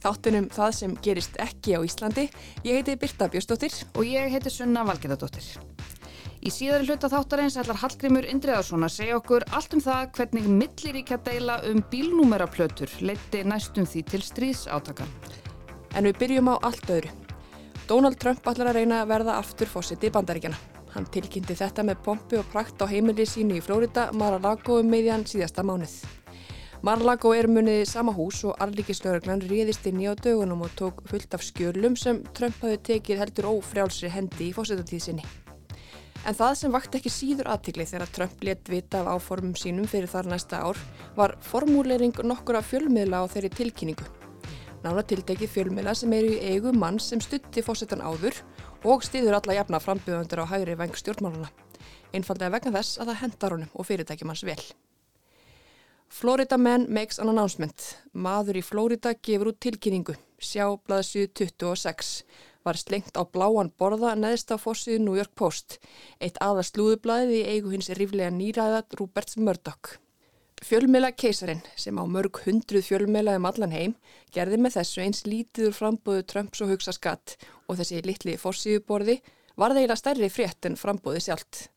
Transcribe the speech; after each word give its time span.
Þáttunum 0.00 0.48
það 0.52 0.70
sem 0.78 0.94
gerist 1.04 1.34
ekki 1.42 1.76
á 1.76 1.80
Íslandi. 1.84 2.28
Ég 2.64 2.80
heiti 2.80 2.96
Birta 3.00 3.28
Björnsdóttir. 3.28 3.74
Og 3.96 4.08
ég 4.08 4.32
heiti 4.32 4.52
Sunna 4.52 4.84
Valgerðardóttir. 4.88 5.58
Í 6.40 6.48
síðari 6.48 6.86
hluta 6.88 7.10
þáttarins 7.12 7.58
ætlar 7.60 7.76
Hallgrimur 7.82 8.24
Indriðarsson 8.24 8.86
að 8.86 8.94
segja 8.94 9.18
okkur 9.18 9.44
allt 9.52 9.74
um 9.76 9.82
það 9.84 10.06
hvernig 10.16 10.46
milliríkja 10.48 11.18
deila 11.26 11.58
um 11.68 11.82
bílnúmeraplötur 11.92 12.94
leiti 13.04 13.42
næstum 13.44 13.84
því 13.84 14.04
til 14.08 14.22
stríðsátakan. 14.24 15.10
En 15.92 16.08
við 16.08 16.16
byrjum 16.22 16.48
á 16.48 16.64
allt 16.64 16.88
öðru. 16.88 17.12
Donald 17.90 18.16
Trump 18.22 18.48
ætlar 18.48 18.70
að 18.70 18.80
reyna 18.80 19.02
að 19.02 19.12
verða 19.12 19.36
aftur 19.36 19.68
fósitt 19.68 20.06
í 20.06 20.12
bandaríkjana. 20.14 20.56
Hann 20.94 21.10
tilkynnti 21.12 21.58
þetta 21.58 21.84
með 21.86 22.00
pompi 22.06 22.40
og 22.40 22.48
prakt 22.54 22.80
á 22.80 22.88
heimili 22.88 23.28
sínu 23.28 23.60
í 23.60 23.62
Flórida, 23.62 24.08
Mar-a-Lago 24.16 24.80
um 24.80 24.88
meðjan 24.90 25.28
síðasta 25.28 25.66
mánuð. 25.66 25.98
Mar-a-Lago 26.80 27.34
er 27.36 27.44
muniði 27.44 27.84
sama 27.84 28.12
hús 28.16 28.38
og 28.48 28.54
arlíkislauraglann 28.64 29.42
réðist 29.44 29.84
inn 29.90 29.98
í 30.00 30.06
á 30.08 30.16
dögunum 30.16 30.62
og 30.64 30.70
tók 30.78 31.02
fullt 31.10 31.36
af 31.36 31.42
skjölum 31.44 31.92
sem 32.00 32.22
Trump 32.32 32.56
hafi 32.64 32.78
tekið 32.88 33.20
heldur 33.20 33.48
ófrjálsri 33.50 34.08
hendi 34.08 34.46
í 34.46 34.54
fósitatíð 34.56 35.02
sinni. 35.04 35.26
En 36.24 36.38
það 36.38 36.56
sem 36.56 36.72
vakt 36.72 36.96
ekki 36.96 37.12
síður 37.12 37.52
aðtikli 37.52 37.84
þegar 37.84 38.14
Trump 38.16 38.48
let 38.48 38.72
vita 38.72 39.04
af 39.04 39.12
áformum 39.12 39.52
sínum 39.60 39.92
fyrir 39.92 40.08
þar 40.08 40.32
næsta 40.32 40.64
ár 40.64 40.80
var 41.20 41.36
formúlering 41.44 42.16
nokkura 42.24 42.64
fjölmiðla 42.64 43.24
á 43.24 43.24
þeirri 43.28 43.52
tilkynningu. 43.60 44.08
Nána 44.80 45.04
tiltekið 45.04 45.52
fjölmiðla 45.52 45.92
sem 45.92 46.16
eru 46.16 46.32
í 46.32 46.42
eigu 46.54 46.72
mann 46.72 46.96
sem 46.96 47.20
stutti 47.20 47.60
fósitan 47.60 48.00
áður 48.00 48.40
og 48.88 49.04
stýður 49.04 49.36
alla 49.36 49.60
jafna 49.60 49.84
frambjöðundur 49.84 50.48
á 50.48 50.50
hægri 50.56 50.80
veng 50.80 50.96
stjórnmáluna. 50.96 51.52
Einfallega 52.16 52.56
vegna 52.56 52.78
þess 52.80 53.02
að 53.02 53.12
það 53.12 53.26
hendar 53.26 53.58
honum 53.58 53.74
og 53.76 53.90
fyrirtækjum 53.90 54.32
hans 54.32 54.48
vel. 54.48 54.62
Florida 56.12 56.58
Man 56.58 56.86
makes 56.88 57.20
an 57.22 57.30
announcement. 57.30 57.84
Maður 58.12 58.58
í 58.58 58.62
Florida 58.66 59.12
gefur 59.14 59.52
út 59.52 59.60
tilkynningu. 59.62 60.16
Sjá 60.42 60.66
blaðsíðu 60.82 61.30
26 61.38 62.10
var 62.66 62.76
slengt 62.76 63.14
á 63.14 63.22
bláan 63.22 63.70
borða 63.78 64.16
neðst 64.18 64.50
á 64.50 64.58
fórsíðu 64.58 64.98
New 65.04 65.14
York 65.16 65.32
Post, 65.38 65.78
eitt 66.18 66.36
aða 66.42 66.66
slúðublaðið 66.66 67.38
í 67.38 67.46
eigu 67.54 67.72
hins 67.72 67.92
ríflega 67.94 68.34
nýræða 68.34 68.82
Rúberts 68.98 69.38
Murdoch. 69.38 69.94
Fjölmela 70.60 71.14
keisarin, 71.14 71.62
sem 71.78 71.96
á 71.96 72.04
mörg 72.04 72.42
hundruð 72.44 72.90
fjölmela 72.90 73.38
um 73.38 73.46
allan 73.48 73.72
heim, 73.72 73.94
gerði 74.34 74.58
með 74.60 74.80
þessu 74.80 75.06
eins 75.06 75.24
lítiður 75.30 75.78
frambóðu 75.78 76.26
Trumps 76.26 76.60
og 76.60 76.74
hugsa 76.74 76.92
skatt 76.92 77.38
og 77.68 77.78
þessi 77.78 78.02
litli 78.04 78.34
fórsíðuborði 78.36 79.20
var 79.56 79.78
þeila 79.78 79.96
stærri 79.96 80.28
frétt 80.28 80.66
en 80.66 80.76
frambóði 80.76 81.22
sjálft. 81.30 81.68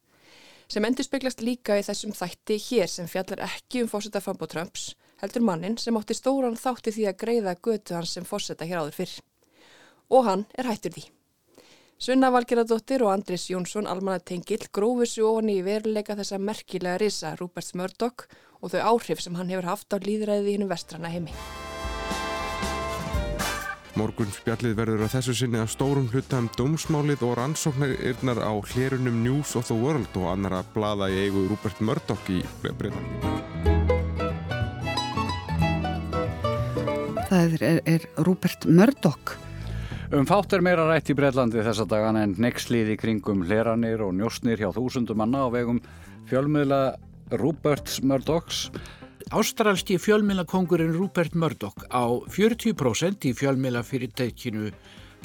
Sem 0.73 0.85
endur 0.87 1.05
speglast 1.05 1.43
líka 1.45 1.75
í 1.77 1.83
þessum 1.85 2.15
þætti 2.17 2.55
hér 2.57 2.89
sem 2.89 3.05
fjallar 3.05 3.43
ekki 3.45 3.83
um 3.83 3.89
fórseta 3.91 4.17
frambóð 4.23 4.55
Trumps, 4.55 4.85
heldur 5.21 5.43
mannin 5.45 5.75
sem 5.77 5.99
átti 5.99 6.15
stóran 6.17 6.57
þátti 6.57 6.95
því 6.95 7.03
að 7.11 7.19
greiða 7.21 7.53
götu 7.67 7.93
hans 7.93 8.15
sem 8.17 8.25
fórseta 8.25 8.65
hér 8.65 8.81
áður 8.81 8.97
fyrr 8.97 9.13
og 10.09 10.25
hann 10.25 10.45
er 10.57 10.71
hættur 10.71 10.95
því. 10.95 11.03
Sunna 12.01 12.31
Valgeradóttir 12.33 13.05
og 13.05 13.13
Andris 13.13 13.45
Jónsson 13.51 13.85
almanatengill 13.87 14.65
grófur 14.73 15.11
svo 15.11 15.35
ofan 15.35 15.51
í 15.53 15.59
veruleika 15.61 16.17
þessa 16.17 16.41
merkilega 16.41 16.97
risa 17.03 17.35
Rúberts 17.37 17.75
Murdoch 17.77 18.25
og 18.59 18.73
þau 18.73 18.81
áhrif 18.95 19.21
sem 19.21 19.37
hann 19.37 19.53
hefur 19.53 19.69
haft 19.69 19.93
á 19.93 20.01
líðræðið 20.01 20.49
í 20.49 20.57
hennum 20.57 20.73
vestrana 20.73 21.13
heimi. 21.13 21.37
Morgun 23.99 24.31
spjallið 24.33 24.73
verður 24.79 25.03
að 25.05 25.13
þessu 25.13 25.35
sinni 25.37 25.59
að 25.61 25.69
stórum 25.75 26.09
hluta 26.09 26.39
um 26.41 26.49
dómsmálið 26.57 27.21
og 27.27 27.35
rannsóknirnar 27.37 28.41
á 28.41 28.53
hlerunum 28.73 29.21
News 29.21 29.53
of 29.59 29.69
the 29.69 29.77
World 29.77 30.17
og 30.17 30.31
annara 30.31 30.63
blada 30.73 31.11
í 31.13 31.27
eigu 31.27 31.45
Rúbert 31.51 31.79
Murdoch 31.83 32.27
í 32.33 32.41
Breiðan. 32.63 33.07
Það 37.29 37.57
er, 37.61 37.81
er 37.85 38.09
Rúbert 38.25 38.65
Murdoch 38.69 39.37
Um 40.13 40.27
fátt 40.29 40.53
er 40.53 40.61
meira 40.61 40.83
rætt 40.85 41.07
í 41.09 41.13
Breitlandi 41.17 41.63
þessa 41.65 41.87
dagan 41.89 42.19
en 42.19 42.35
nexlið 42.37 42.91
í 42.93 42.97
kringum 43.01 43.39
hleranir 43.47 44.03
og 44.05 44.11
njósnir 44.13 44.59
hjá 44.61 44.67
þúsundum 44.75 45.17
manna 45.17 45.45
á 45.45 45.49
vegum 45.49 45.79
fjölmiðla 46.29 46.81
Rúberts 47.33 47.97
Murdochs. 48.05 48.67
Ástralski 49.33 49.95
fjölmiðlakongurinn 49.97 50.93
Rupert 50.93 51.33
Murdoch 51.33 51.87
á 51.89 52.05
40% 52.29 53.25
í 53.25 53.31
fjölmiðla 53.33 53.81
fyrirtækinu 53.81 54.67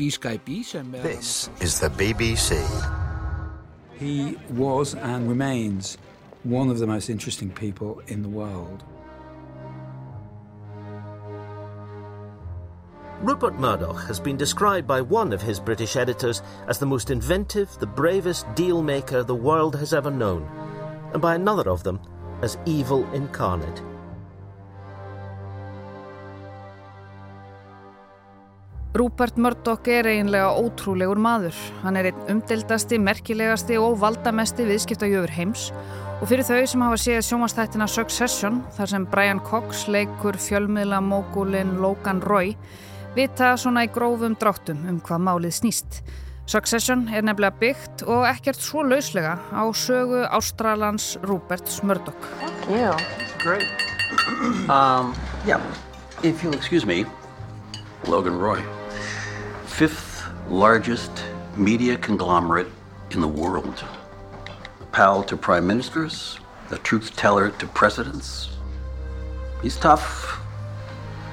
B-Sky-B 0.00 0.62
sem 0.64 0.94
er... 0.96 1.02
This 1.04 1.50
is 1.60 1.76
the 1.76 1.90
BBC. 1.92 2.56
He 4.00 4.38
was 4.56 4.94
and 4.94 5.28
remains 5.28 5.98
one 6.42 6.72
of 6.72 6.78
the 6.78 6.86
most 6.86 7.10
interesting 7.10 7.50
people 7.52 8.00
in 8.08 8.22
the 8.22 8.32
world. 8.32 8.80
Rupert 13.20 13.60
Murdoch 13.60 14.08
has 14.08 14.18
been 14.18 14.38
described 14.38 14.86
by 14.86 15.02
one 15.02 15.34
of 15.34 15.42
his 15.42 15.60
British 15.60 15.96
editors 15.96 16.40
as 16.66 16.78
the 16.78 16.86
most 16.86 17.10
inventive, 17.10 17.68
the 17.78 17.92
bravest 18.00 18.46
deal 18.54 18.80
maker 18.80 19.22
the 19.22 19.34
world 19.34 19.76
has 19.76 19.92
ever 19.92 20.10
known, 20.10 20.48
and 21.12 21.20
by 21.20 21.34
another 21.34 21.68
of 21.68 21.82
them 21.82 22.00
as 22.40 22.56
evil 22.64 23.04
incarnate. 23.12 23.82
Rupert 28.96 29.36
Murdoch 29.36 29.84
er 29.92 30.06
eiginlega 30.08 30.48
ótrúlegur 30.56 31.18
maður. 31.20 31.56
Hann 31.82 31.98
er 32.00 32.08
einn 32.08 32.22
umdeldasti, 32.32 32.96
merkilegasti 32.98 33.76
og 33.76 33.98
valdamesti 34.00 34.64
viðskiptajöfur 34.64 35.32
heims 35.36 35.66
og 36.18 36.24
fyrir 36.30 36.46
þau 36.48 36.62
sem 36.66 36.82
hafa 36.82 36.96
séð 36.98 37.18
sjómanstættina 37.26 37.86
Succession, 37.86 38.62
þar 38.74 38.90
sem 38.90 39.04
Brian 39.12 39.42
Cox 39.44 39.84
leikur 39.92 40.38
fjölmiðla 40.40 41.02
mógulinn 41.04 41.76
Logan 41.82 42.22
Roy, 42.24 42.54
vita 43.14 43.52
svona 43.60 43.84
í 43.86 43.92
grófum 43.92 44.34
dráttum 44.40 44.80
um 44.88 45.02
hvað 45.04 45.22
málið 45.28 45.54
snýst. 45.60 46.00
Succession 46.48 47.04
er 47.12 47.26
nefnilega 47.28 47.60
byggt 47.60 48.06
og 48.08 48.24
ekkert 48.24 48.58
svo 48.64 48.82
lauslega 48.88 49.36
á 49.52 49.62
sögu 49.76 50.24
Ástralans 50.32 51.18
Ruperts 51.28 51.84
Murdoch. 51.84 52.32
Yeah, 52.72 52.96
great. 53.44 53.68
Um, 54.72 55.12
yeah, 55.46 55.60
if 56.24 56.42
you'll 56.42 56.56
excuse 56.56 56.88
me, 56.88 57.04
Logan 58.08 58.40
Roy. 58.40 58.77
Fifth 59.78 60.26
largest 60.50 61.12
media 61.56 61.96
conglomerate 61.96 62.66
in 63.12 63.20
the 63.20 63.28
world. 63.28 63.84
A 64.80 64.84
pal 64.86 65.22
to 65.22 65.36
prime 65.36 65.68
ministers, 65.68 66.40
the 66.68 66.78
truth 66.78 67.14
teller 67.14 67.50
to 67.60 67.66
presidents. 67.68 68.58
He's 69.62 69.76
tough, 69.76 70.40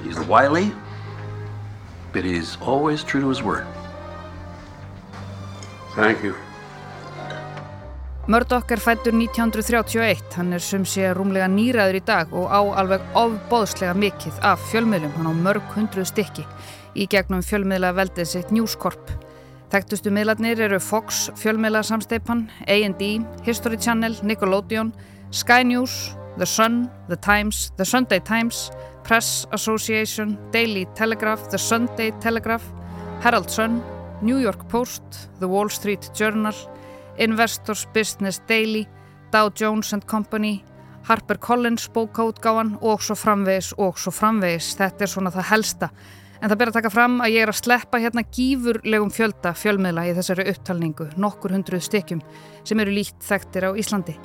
he's 0.03 0.19
wily, 0.27 0.71
but 2.13 2.24
he's 2.24 2.56
always 2.62 3.03
true 3.03 3.21
to 3.21 3.30
his 3.30 3.42
word. 3.42 3.65
Thank 5.95 6.24
you. 6.24 6.36
Murdoch 8.27 8.69
er 8.71 8.77
fættur 8.77 9.13
1931, 9.13 10.21
hann 10.38 10.53
er 10.53 10.62
sum 10.62 10.86
sé 10.86 11.09
rúmlega 11.18 11.50
nýraður 11.50 11.98
í 11.98 12.06
dag 12.06 12.30
og 12.33 12.45
á 12.45 12.62
alveg 12.77 13.01
ofbóðslega 13.18 13.98
mikið 13.98 14.39
af 14.41 14.62
fjölmiðlum, 14.69 15.18
hann 15.18 15.30
á 15.30 15.33
mörg 15.33 15.74
hundruð 15.74 16.13
stykki 16.13 16.45
í 16.95 17.07
gegnum 17.12 17.44
fjölmiðla 17.44 17.92
veldið 17.95 18.30
sitt 18.31 18.51
News 18.56 18.75
Corp. 18.80 19.12
Þekktustu 19.74 20.12
miðlarnir 20.13 20.62
eru 20.68 20.80
Fox 20.80 21.25
fjölmiðla 21.39 21.81
samsteipan, 21.83 22.45
A&E, 22.68 23.09
History 23.44 23.77
Channel, 23.77 24.15
Nickelodeon, 24.24 24.94
Sky 25.31 25.63
News, 25.68 26.15
The 26.38 26.45
Sun, 26.45 26.86
The 27.09 27.18
Times, 27.18 27.71
The 27.77 27.86
Sunday 27.86 28.19
Times, 28.19 28.69
Press 29.03 29.47
Association, 29.51 30.38
Daily 30.51 30.86
Telegraph, 30.95 31.50
The 31.50 31.57
Sunday 31.57 32.12
Telegraph, 32.21 32.63
Herald 33.21 33.50
Sun, 33.50 33.81
New 34.21 34.38
York 34.38 34.68
Post, 34.69 35.03
The 35.39 35.48
Wall 35.48 35.69
Street 35.69 36.12
Journal, 36.13 36.53
Investors 37.18 37.88
Business 37.94 38.41
Daily, 38.48 38.88
Dow 39.31 39.50
Jones 39.50 39.94
and 39.94 40.06
Company, 40.06 40.63
Harper 41.03 41.38
Collins 41.38 41.89
bókaútgáfan 41.94 42.77
og 42.81 43.01
svo 43.03 43.15
framvegis 43.15 43.74
og 43.77 44.00
svo 44.01 44.12
framvegis. 44.12 44.71
Þetta 44.80 45.06
er 45.06 45.12
svona 45.12 45.31
það 45.33 45.50
helsta. 45.51 45.89
En 46.41 46.49
það 46.51 46.57
ber 46.59 46.71
að 46.71 46.77
taka 46.79 46.91
fram 46.91 47.19
að 47.23 47.35
ég 47.35 47.45
er 47.45 47.51
að 47.51 47.59
sleppa 47.61 48.01
hérna 48.03 48.25
gífurlegum 48.27 49.13
fjölda 49.13 49.53
fjölmiðla 49.55 50.07
í 50.09 50.15
þessari 50.17 50.47
upptalningu, 50.51 51.07
nokkur 51.15 51.55
hundruð 51.55 51.85
stykkjum 51.87 52.23
sem 52.65 52.81
eru 52.83 52.95
líkt 52.95 53.23
þekktir 53.23 53.69
á 53.69 53.77
Íslandi. 53.79 54.17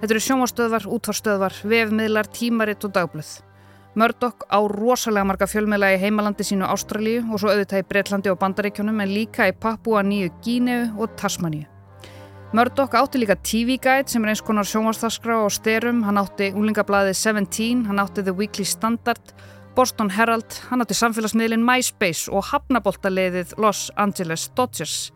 Þetta 0.00 0.12
eru 0.12 0.22
sjómastöðvar, 0.22 0.88
útvarstöðvar, 0.92 1.60
vefmiðlar, 1.64 2.30
tímaritt 2.30 2.84
og 2.86 2.94
dagblöð. 2.96 3.30
Murdoch 3.96 4.44
á 4.52 4.60
rosalega 4.68 5.24
marga 5.24 5.46
fjölmiðla 5.48 5.94
í 5.94 6.00
heimalandi 6.02 6.44
sínu 6.44 6.66
Ástralíu 6.68 7.22
og 7.32 7.40
svo 7.40 7.48
auðvitað 7.48 7.80
í 7.80 7.86
Breitlandi 7.88 8.28
og 8.28 8.36
Bandaríkjónum 8.42 9.00
en 9.00 9.14
líka 9.14 9.48
í 9.48 9.54
Papua 9.56 10.02
Nýju 10.04 10.34
Gíneu 10.44 10.90
og 11.00 11.16
Tasmaníu. 11.16 11.64
Murdoch 12.52 12.92
átti 12.94 13.18
líka 13.18 13.34
TV 13.40 13.78
Guide 13.80 14.12
sem 14.12 14.22
er 14.24 14.34
eins 14.34 14.42
konar 14.44 14.68
sjónvarsþaskra 14.68 15.40
og 15.46 15.50
styrum, 15.56 16.04
hann 16.06 16.20
átti 16.20 16.52
úlingablaðið 16.54 17.16
17, 17.18 17.86
hann 17.88 17.98
átti 18.04 18.22
The 18.22 18.36
Weekly 18.36 18.68
Standard, 18.68 19.32
Boston 19.76 20.08
Herald, 20.08 20.54
hann 20.70 20.80
átti 20.80 20.94
samfélagsmiðlinn 20.96 21.64
MySpace 21.66 22.30
og 22.32 22.46
hafnaboltaliðið 22.48 23.50
Los 23.60 23.90
Angeles 24.00 24.46
Dodgers. 24.56 25.10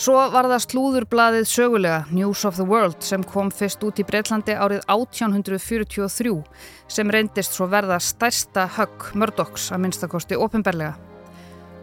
Svo 0.00 0.16
var 0.32 0.48
það 0.48 0.62
slúðurblaðið 0.64 1.44
sögulega 1.50 1.98
News 2.08 2.46
of 2.48 2.56
the 2.56 2.64
World 2.64 3.04
sem 3.04 3.20
kom 3.28 3.52
fyrst 3.52 3.84
út 3.84 4.00
í 4.00 4.06
Breitlandi 4.08 4.56
árið 4.56 4.80
1843 4.88 6.38
sem 6.96 7.12
reyndist 7.12 7.58
svo 7.58 7.68
verða 7.68 8.00
stærsta 8.00 8.64
högg 8.78 9.10
Murdochs 9.20 9.68
að 9.68 9.84
minnstakosti 9.84 10.40
ofinberlega. 10.40 10.96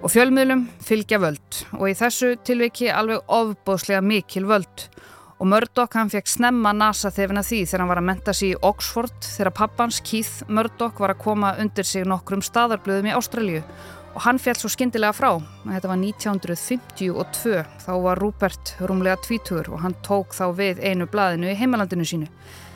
Og 0.02 0.10
fjölmiðlum 0.10 0.66
fylgja 0.82 1.22
völd 1.22 1.64
og 1.78 1.86
í 1.92 1.98
þessu 2.02 2.34
tilviki 2.42 2.90
alveg 2.90 3.22
ofbóðslega 3.30 4.02
mikil 4.02 4.48
völd. 4.50 4.90
Og 4.90 5.11
Murdoch 5.48 5.96
hann 5.98 6.10
fekk 6.14 6.28
snemma 6.30 6.70
nasa 6.78 7.10
þefina 7.10 7.42
því 7.42 7.64
þegar 7.66 7.82
hann 7.82 7.90
var 7.90 8.00
að 8.02 8.06
menta 8.12 8.34
sig 8.38 8.52
í 8.52 8.58
Oxford 8.62 9.26
þegar 9.26 9.56
pappans 9.58 9.98
Keith 10.06 10.44
Murdoch 10.46 11.00
var 11.02 11.16
að 11.16 11.24
koma 11.24 11.56
undir 11.64 11.88
sig 11.88 12.06
nokkrum 12.06 12.44
staðarblöðum 12.46 13.08
í 13.10 13.16
Ástralju 13.18 13.64
og 14.12 14.20
hann 14.26 14.38
fjall 14.44 14.60
svo 14.60 14.70
skindilega 14.70 15.16
frá. 15.18 15.32
Þetta 15.66 15.90
var 15.90 15.98
1952, 15.98 17.64
þá 17.82 17.94
var 18.04 18.22
Rupert 18.22 18.74
rúmlega 18.86 19.18
tvítugur 19.26 19.72
og 19.74 19.82
hann 19.86 19.96
tók 20.06 20.36
þá 20.38 20.52
við 20.58 20.82
einu 20.86 21.08
blaðinu 21.10 21.50
í 21.50 21.58
heimalandinu 21.58 22.06
sínu. 22.06 22.28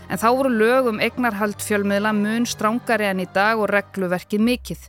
En 0.09 0.21
þá 0.21 0.29
voru 0.31 0.53
lög 0.53 0.89
um 0.89 1.01
eignarhald 1.01 1.61
fjölmiðla 1.61 2.13
mun 2.18 2.47
strángari 2.50 3.09
en 3.09 3.21
í 3.21 3.27
dag 3.35 3.61
og 3.61 3.69
regluverkið 3.73 4.41
mikill. 4.41 4.79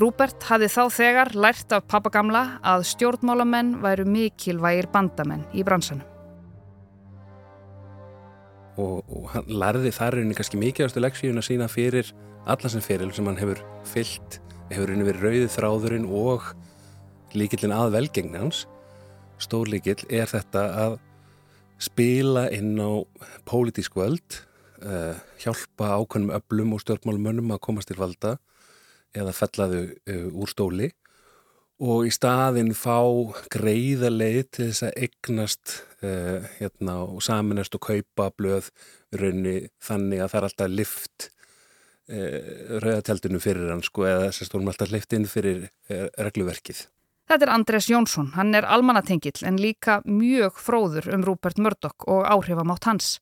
Rúbert 0.00 0.46
hafði 0.48 0.70
þá 0.72 0.82
þegar 0.96 1.32
lært 1.36 1.76
af 1.76 1.84
pappagamla 1.90 2.46
að 2.64 2.86
stjórnmálamenn 2.94 3.76
væru 3.84 4.08
mikilvægir 4.08 4.88
bandamenn 4.92 5.44
í 5.52 5.66
bransanum. 5.66 6.19
Og, 8.80 9.04
og 9.12 9.30
hann 9.34 9.48
lærði 9.60 9.92
þar 9.92 10.16
rauninni 10.16 10.36
kannski 10.38 10.58
mikilvægastu 10.60 11.02
leksíun 11.02 11.40
að 11.40 11.48
sína 11.50 11.68
fyrir 11.68 12.12
alla 12.48 12.70
sem 12.72 12.82
fyrir 12.84 13.12
sem 13.12 13.26
hann 13.28 13.38
hefur 13.40 13.60
fyllt, 13.88 14.38
hefur 14.70 14.88
rauninni 14.88 15.08
verið 15.08 15.26
rauðið 15.26 15.54
þráðurinn 15.56 16.06
og 16.08 16.46
líkillin 17.36 17.74
að 17.76 17.94
velgengni 17.98 18.40
hans. 18.40 18.64
Stór 19.40 19.70
líkill 19.72 20.00
er 20.08 20.30
þetta 20.30 20.64
að 20.84 20.96
spila 21.80 22.46
inn 22.52 22.76
á 22.80 23.04
pólitísk 23.48 23.96
völd, 23.96 24.40
uh, 24.84 25.16
hjálpa 25.40 25.94
ákveðnum 25.96 26.34
öllum 26.36 26.74
og 26.76 26.84
stjórnmálumönnum 26.84 27.54
að 27.54 27.62
komast 27.64 27.90
til 27.90 28.00
valda 28.00 28.36
eða 29.16 29.34
fellaðu 29.36 29.84
uh, 29.90 30.26
úr 30.30 30.50
stóli 30.52 30.90
og 31.80 32.06
í 32.08 32.12
staðin 32.12 32.74
fá 32.76 33.00
greiða 33.52 34.10
leið 34.12 34.42
til 34.52 34.68
þess 34.68 34.86
að 34.88 35.04
eignast 35.06 35.74
uh, 36.04 36.46
hérna, 36.58 37.00
og 37.06 37.24
saminast 37.24 37.76
og 37.78 37.86
kaupa 37.88 38.30
blöð 38.36 38.70
raunni 39.16 39.70
þannig 39.82 40.22
að 40.22 40.32
það 40.32 40.40
er 40.40 40.48
alltaf 40.48 40.72
lift 40.74 41.28
uh, 42.12 42.40
rauðatjaldunum 42.84 43.44
fyrir 43.44 43.72
hann 43.72 43.84
sko 43.86 44.06
eða 44.08 44.28
þess 44.28 44.44
að 44.44 44.50
stórum 44.52 44.72
alltaf 44.72 44.94
lift 44.94 45.16
inn 45.16 45.28
fyrir 45.30 45.68
regluverkið. 45.90 46.84
Þetta 47.30 47.46
er 47.46 47.52
Andrés 47.54 47.86
Jónsson, 47.86 48.32
hann 48.34 48.56
er 48.58 48.66
almanatengill 48.66 49.44
en 49.46 49.60
líka 49.62 50.00
mjög 50.02 50.56
fróður 50.58 51.12
um 51.14 51.22
Rúbert 51.22 51.60
Murdoch 51.62 52.08
og 52.10 52.24
áhrifamátt 52.26 52.88
hans. 52.90 53.20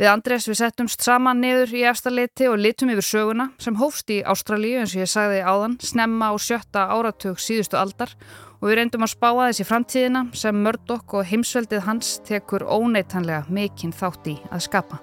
Við 0.00 0.08
Andrés 0.08 0.46
við 0.48 0.56
settumst 0.62 1.04
saman 1.04 1.42
niður 1.42 1.74
í 1.76 1.82
efstaleiti 1.90 2.46
og 2.48 2.56
litum 2.60 2.90
yfir 2.94 3.04
söguna 3.04 3.50
sem 3.60 3.76
hófst 3.76 4.08
í 4.14 4.22
Ástralíu 4.24 4.80
eins 4.80 4.94
og 4.96 5.02
ég 5.02 5.10
sagði 5.12 5.42
áðan, 5.44 5.76
snemma 5.84 6.30
á 6.32 6.34
sjötta 6.40 6.86
áratug 6.94 7.40
síðustu 7.42 7.76
aldar 7.76 8.14
og 8.62 8.70
við 8.70 8.78
reyndum 8.78 9.04
að 9.04 9.12
spá 9.12 9.28
aðeins 9.30 9.60
í 9.60 9.68
framtíðina 9.68 10.24
sem 10.38 10.62
Murdoch 10.64 11.16
og 11.18 11.28
heimsveldið 11.28 11.84
hans 11.84 12.14
tekur 12.24 12.64
óneitanlega 12.64 13.44
mikinn 13.52 13.92
þátt 13.92 14.32
í 14.32 14.36
að 14.48 14.64
skapa. 14.68 15.02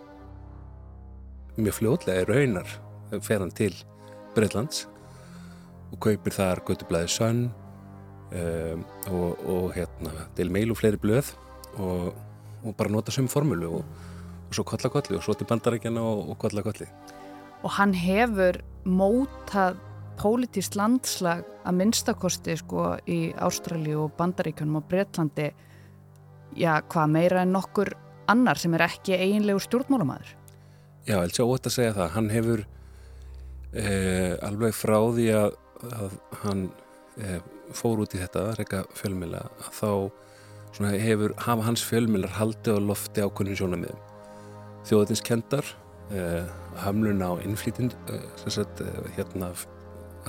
Mjög 1.60 1.78
fljóðlega 1.78 2.24
er 2.24 2.34
raunar 2.34 2.76
fer 3.22 3.44
hann 3.44 3.54
til 3.54 3.74
Breitlands 4.34 4.88
og 5.94 6.00
kaupir 6.02 6.34
þar 6.34 6.64
Götublaði 6.66 7.14
Sönn 7.14 7.48
um, 8.34 8.86
og, 9.12 9.46
og 9.46 9.74
hérna, 9.78 10.30
til 10.38 10.50
meil 10.54 10.74
og 10.74 10.82
fleiri 10.82 11.02
blöð 11.02 11.34
og, 11.78 12.14
og 12.64 12.78
bara 12.78 12.94
nota 12.94 13.14
sem 13.14 13.30
formulu 13.30 13.80
og 13.82 14.09
og 14.50 14.58
svo 14.58 14.66
kollakolli 14.66 15.18
og 15.18 15.24
svo 15.24 15.36
til 15.38 15.48
bandarækjana 15.50 16.02
og, 16.02 16.32
og 16.34 16.40
kollakolli. 16.42 16.90
Og 17.64 17.72
hann 17.76 17.94
hefur 17.94 18.60
mótað 18.88 19.78
pólitíst 20.20 20.76
landslag 20.80 21.46
að 21.68 21.78
minnstakosti 21.80 22.58
sko 22.60 22.96
í 23.08 23.20
Ástralju 23.40 24.06
og 24.06 24.16
bandaríkjunum 24.18 24.82
og 24.82 24.88
Breitlandi 24.90 25.50
já, 26.58 26.80
hvað 26.82 27.14
meira 27.14 27.44
en 27.46 27.54
nokkur 27.56 27.94
annar 28.30 28.60
sem 28.60 28.74
er 28.76 28.86
ekki 28.88 29.16
eiginlegu 29.16 29.62
stjórnmálumæður. 29.64 30.36
Já, 31.06 31.16
ég 31.16 31.24
held 31.24 31.38
sér 31.38 31.54
ótt 31.54 31.70
að 31.70 31.76
segja 31.76 31.96
það. 31.96 32.12
Hann 32.16 32.30
hefur 32.34 32.66
eh, 33.74 34.34
alveg 34.46 34.76
frá 34.76 34.98
því 35.16 35.30
að, 35.40 35.56
að 35.90 36.20
hann 36.44 36.66
eh, 37.22 37.40
fór 37.78 38.04
út 38.04 38.18
í 38.18 38.22
þetta, 38.22 38.50
reyka 38.60 38.84
fjölmjöla, 38.98 39.46
að 39.66 39.80
þá 39.80 40.92
hefur, 41.00 41.34
hafa 41.48 41.66
hans 41.66 41.86
fjölmjölar 41.86 42.38
haldið 42.38 42.78
á 42.78 42.88
lofti 42.92 43.26
ákunnum 43.26 43.58
sjónamiðum 43.58 44.09
þjóðatinskendar 44.88 45.74
eh, 46.14 46.46
hamlun 46.84 47.22
á 47.26 47.32
innflýtind 47.44 47.96
eh, 48.14 48.24
eh, 48.48 49.04
hérna 49.18 49.52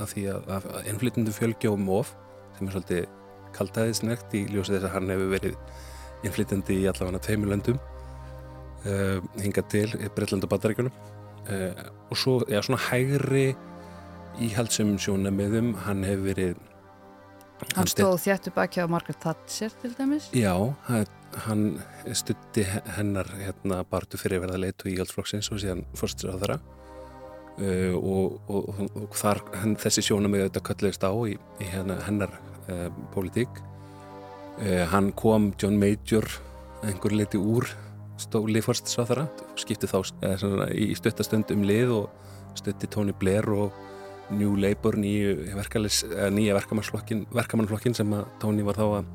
að 0.01 0.13
því 0.13 0.27
að, 0.33 0.67
innflýtindu 0.89 1.33
fjölgja 1.35 1.71
um 1.73 1.89
of 1.93 2.13
sem 2.57 2.67
er 2.67 2.75
svolítið 2.75 3.09
kaltæðisnegt 3.55 4.35
í 4.37 4.45
ljósið 4.51 4.77
þess 4.77 4.87
að 4.89 4.93
hann 4.95 5.11
hefur 5.11 5.31
verið 5.33 5.57
innflýtindi 6.27 6.77
í 6.81 6.87
allavega 6.89 7.21
tveimur 7.25 7.51
löndum 7.51 7.79
eh, 8.87 9.19
hinga 9.41 9.63
til 9.71 9.89
Breitland 10.15 10.45
og 10.47 10.51
Bataríkunum 10.53 10.93
eh, 11.51 11.85
og 12.09 12.19
svo, 12.19 12.39
já, 12.49 12.61
svona 12.63 12.81
hægri 12.89 13.51
íhaldsum 14.41 14.95
sjónamiðum 15.01 15.73
hann 15.85 16.05
hefur 16.07 16.29
verið 16.31 16.67
Hann 17.75 17.85
stóð 17.85 18.15
þjættu 18.23 18.49
baki 18.55 18.81
á 18.81 18.89
Margaret 18.89 19.19
Thatcher 19.21 19.69
til 19.83 19.91
dæmis? 19.93 20.31
Já, 20.33 20.55
hann 20.87 21.03
hann 21.45 21.79
stutti 22.13 22.63
hennar 22.97 23.27
hérna, 23.39 23.81
bartu 23.87 24.19
fyrir 24.19 24.41
verða 24.43 24.59
leitu 24.61 24.89
í 24.89 24.95
Íhaldsflokksins 24.95 25.51
og 25.53 25.61
síðan 25.61 25.83
fórstur 25.97 26.33
á 26.33 26.39
þeirra 26.41 26.57
uh, 26.59 27.95
og, 27.97 28.39
og, 28.51 28.81
og 29.03 29.17
þar, 29.17 29.43
henn, 29.61 29.75
þessi 29.79 30.05
sjónum 30.07 30.35
er 30.35 30.45
auðvitað 30.45 30.67
kölluðist 30.69 31.05
á 31.07 31.11
í, 31.27 31.37
í 31.37 31.69
hérna, 31.71 31.99
hennar 32.07 32.33
uh, 32.67 32.87
pólitík. 33.13 33.61
Uh, 34.59 34.83
hann 34.91 35.11
kom 35.17 35.51
John 35.61 35.79
Major 35.81 36.27
einhver 36.85 37.15
leiti 37.15 37.39
úr 37.39 37.69
stóli 38.21 38.61
fórstur 38.61 39.05
á 39.05 39.09
þeirra 39.09 39.29
skipti 39.59 39.89
þá 39.89 40.01
svona, 40.05 40.67
í 40.73 40.91
stuttastönd 40.97 41.53
um 41.55 41.63
lið 41.65 41.95
og 41.95 42.59
stutti 42.59 42.89
Tony 42.91 43.15
Blair 43.17 43.47
og 43.55 43.71
New 44.31 44.55
Labour 44.59 44.95
nýja 44.99 46.55
verkamannflokkin 46.55 47.95
sem 47.97 48.13
að 48.15 48.27
Tony, 48.39 48.63
var 48.63 48.79
að, 48.79 49.09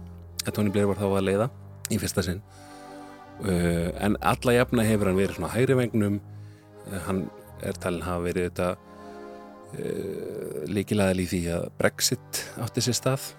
að 0.45 0.57
Tony 0.59 0.73
Blair 0.73 0.91
var 0.91 1.01
þá 1.01 1.07
að 1.09 1.25
leiða 1.29 1.49
í 1.93 2.01
fyrsta 2.03 2.25
sinn. 2.27 2.43
Uh, 3.45 3.93
en 4.01 4.17
alla 4.25 4.57
jafna 4.57 4.87
hefur 4.87 5.11
hann 5.11 5.19
verið 5.21 5.39
svona 5.39 5.53
hægri 5.53 5.77
vengnum. 5.79 6.21
Uh, 6.87 6.99
hann 7.07 7.25
er 7.65 7.79
talin 7.81 8.05
hafa 8.07 8.25
verið 8.25 8.49
þetta 8.49 8.69
uh, 8.75 10.61
líkilaðal 10.73 11.25
í 11.25 11.29
því 11.31 11.43
að 11.57 11.67
Brexit 11.79 12.45
átti 12.63 12.85
sér 12.85 12.99
stað. 12.99 13.31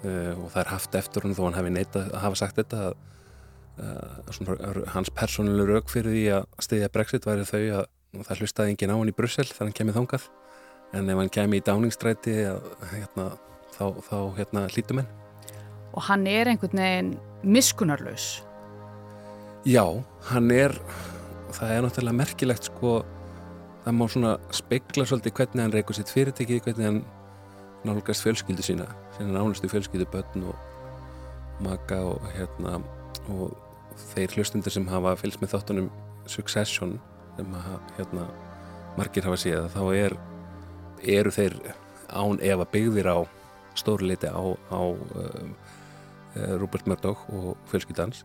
Uh, 0.00 0.32
og 0.38 0.50
það 0.54 0.60
er 0.62 0.74
haft 0.74 1.00
eftir 1.02 1.26
hann 1.26 1.36
þó 1.36 1.46
hann 1.48 1.58
hefði 1.58 1.76
neita 1.76 2.04
að 2.08 2.20
hafa 2.24 2.40
sagt 2.40 2.60
þetta 2.60 2.84
að 2.88 2.94
uh, 3.84 4.84
hans 4.94 5.10
persónuleg 5.12 5.74
rauk 5.74 5.90
fyrir 5.92 6.14
því 6.14 6.26
að 6.38 6.46
stiðja 6.64 6.92
Brexit 6.94 7.28
væri 7.28 7.44
þau 7.48 7.64
að 7.82 8.24
það 8.26 8.40
hlustaði 8.40 8.74
engin 8.74 8.92
á 8.92 8.96
hann 8.96 9.12
í 9.12 9.16
Brussel 9.16 9.46
þar 9.50 9.66
hann 9.66 9.76
kemið 9.76 9.98
þongað 10.00 10.24
en 10.96 11.12
ef 11.12 11.20
hann 11.20 11.32
kemið 11.36 11.60
í 11.60 11.64
dáningstræti 11.68 12.36
hérna, 12.90 13.26
þá, 13.76 13.84
þá 14.08 14.16
hérna, 14.38 14.64
hlítum 14.72 15.02
henn 15.02 15.12
og 15.92 16.04
hann 16.06 16.26
er 16.30 16.50
einhvern 16.50 16.82
veginn 16.82 17.14
miskunarlaus. 17.42 18.42
Já, 19.68 19.84
hann 20.30 20.50
er, 20.54 20.74
það 21.52 21.74
er 21.74 21.84
náttúrulega 21.84 22.18
merkilegt 22.20 22.68
sko, 22.70 23.00
það 23.84 23.96
má 23.98 24.04
svona 24.08 24.34
speikla 24.54 25.06
svolítið 25.08 25.36
hvernig 25.36 25.64
hann 25.64 25.74
reykur 25.74 25.98
sitt 25.98 26.12
fyrirtæki, 26.12 26.60
hvernig 26.64 26.88
hann 26.88 27.02
nálgast 27.84 28.24
fjölskyldu 28.24 28.64
sína, 28.64 28.86
sína 29.16 29.34
nánustu 29.36 29.68
fjölskyldu 29.72 30.08
börn 30.12 30.46
og 30.48 30.56
maka 31.64 32.00
og 32.12 32.24
hérna 32.36 32.80
og 33.32 33.56
þeir 34.14 34.36
hlustundur 34.36 34.72
sem 34.72 34.88
hafa 34.88 35.16
fylgst 35.20 35.42
með 35.42 35.54
þáttunum 35.54 35.90
Succession 36.30 36.98
sem 37.36 37.54
að, 37.56 37.76
hérna, 37.98 38.26
margir 38.98 39.26
hafa 39.26 39.38
séð 39.40 39.68
þá 39.74 39.82
er, 39.96 40.16
eru 41.18 41.32
þeir 41.34 41.56
án 42.10 42.40
efa 42.44 42.66
byggðir 42.72 43.08
á 43.08 43.18
stórleiti 43.78 44.28
á, 44.28 44.40
á 44.72 44.80
um, 44.80 45.52
Rupert 46.34 46.86
Murdoch 46.86 47.28
og 47.28 47.56
fjölskyldans 47.66 48.24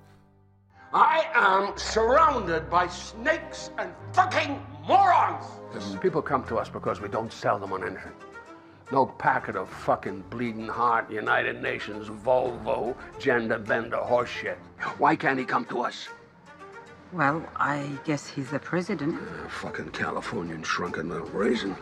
I 0.93 1.25
am 1.33 1.77
surrounded 1.77 2.69
by 2.69 2.87
snakes 2.87 3.71
and 3.77 3.91
fucking 4.13 4.59
morons! 4.87 5.45
People 6.01 6.21
come 6.21 6.43
to 6.45 6.57
us 6.57 6.69
because 6.69 7.01
we 7.01 7.09
don't 7.09 7.33
sell 7.33 7.59
them 7.59 7.73
on 7.73 7.83
anything. 7.83 8.13
No 8.91 9.05
packet 9.05 9.55
of 9.55 9.67
fucking 9.67 10.23
bleeding 10.29 10.67
heart, 10.67 11.11
United 11.11 11.61
Nations, 11.61 12.07
Volvo, 12.07 12.95
gender 13.19 13.57
bender 13.57 13.97
horseshit. 13.97 14.57
Why 14.97 15.15
can't 15.15 15.39
he 15.39 15.43
come 15.43 15.65
to 15.65 15.81
us? 15.81 16.07
Well, 17.11 17.43
I 17.55 17.89
guess 18.05 18.27
he's 18.27 18.49
the 18.51 18.59
president. 18.59 19.15
Uh, 19.15 19.49
fucking 19.49 19.89
Californian 19.89 20.63
shrunken 20.63 21.09
little 21.09 21.27
raisin. 21.27 21.75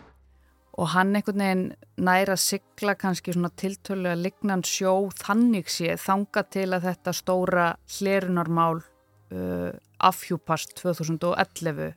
Og 0.73 0.89
hann 0.95 1.13
einhvern 1.15 1.41
veginn 1.43 1.65
næra 2.01 2.35
sigla 2.39 2.95
kannski 2.97 3.35
svona 3.35 3.51
tiltölulega 3.53 4.17
lignan 4.17 4.63
sjó 4.65 5.11
þannig 5.19 5.69
sé 5.69 5.97
þanga 6.01 6.43
til 6.49 6.69
að 6.73 6.87
þetta 6.87 7.13
stóra 7.13 7.67
hlerunarmál 7.99 8.81
uh, 8.81 9.69
afhjúpast 10.01 10.73
2011. 10.81 11.93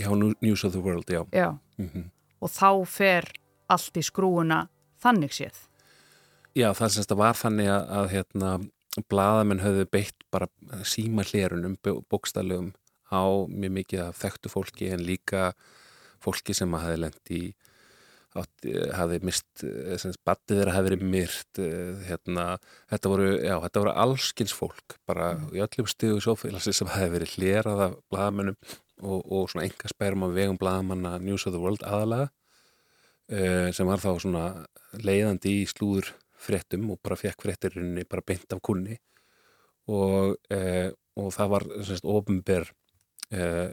Já, 0.00 0.08
News 0.40 0.64
of 0.64 0.72
the 0.72 0.80
World, 0.80 1.10
já. 1.10 1.26
Já, 1.32 1.58
mm 1.76 1.88
-hmm. 1.88 2.10
og 2.40 2.50
þá 2.50 2.86
fer 2.86 3.32
allt 3.68 3.96
í 3.96 4.02
skrúuna 4.02 4.68
þannig 5.02 5.32
séð. 5.32 5.56
Já, 6.54 6.72
það 6.74 6.88
semst 6.88 7.12
að 7.12 7.16
var 7.16 7.34
þannig 7.34 7.68
að, 7.68 7.88
að 7.98 8.10
hérna, 8.10 8.60
bladamenn 9.08 9.62
höfðu 9.62 9.86
beitt 9.90 10.24
bara 10.30 10.48
síma 10.82 11.22
hlerunum 11.22 11.76
bókstallegum 12.10 12.72
á 13.10 13.22
mjög 13.46 13.72
mikið 13.72 14.00
af 14.08 14.18
þekktu 14.18 14.48
fólki 14.48 14.90
en 14.90 15.04
líka 15.06 15.52
fólki 16.22 16.54
sem 16.54 16.74
að 16.74 16.84
hafi 16.86 16.96
lendt 17.04 17.30
í 17.30 17.42
hafi 18.94 19.18
mist 19.26 19.64
batið 20.26 20.60
þeirra 20.60 20.74
hafi 20.76 20.86
verið 20.86 21.06
myrt 21.14 21.60
hérna, 22.06 22.44
þetta 22.92 23.10
voru, 23.10 23.30
já, 23.42 23.54
þetta 23.64 23.82
voru 23.82 23.94
allskins 24.04 24.54
fólk 24.54 24.96
bara 25.08 25.32
mm. 25.34 25.48
í 25.56 25.62
öllum 25.64 25.88
stíðu 25.90 26.20
sjófélagsi 26.22 26.74
sem 26.76 26.90
hafi 26.92 27.10
verið 27.16 27.34
hlerað 27.36 27.84
af 27.88 27.96
bladamennum 28.12 28.58
og, 29.00 29.20
og 29.24 29.50
svona 29.50 29.66
enga 29.66 29.90
spærum 29.90 30.26
á 30.26 30.28
vegum 30.36 30.60
bladamanna 30.60 31.16
News 31.18 31.48
of 31.48 31.56
the 31.56 31.62
World 31.62 31.82
aðalega 31.86 32.30
sem 33.74 33.86
var 33.86 34.00
þá 34.02 34.10
svona 34.18 34.44
leiðandi 34.98 35.60
í 35.60 35.66
slúður 35.70 36.08
fréttum 36.40 36.88
og 36.90 36.98
bara 37.02 37.18
fekk 37.18 37.44
fréttirinni 37.44 38.02
bara 38.10 38.24
beint 38.26 38.50
af 38.56 38.62
kunni 38.64 38.96
og, 39.90 40.34
og 40.50 41.28
það 41.36 41.52
var 41.52 41.66
svona 41.78 42.16
ofnber 42.16 42.66
uh, 43.34 43.70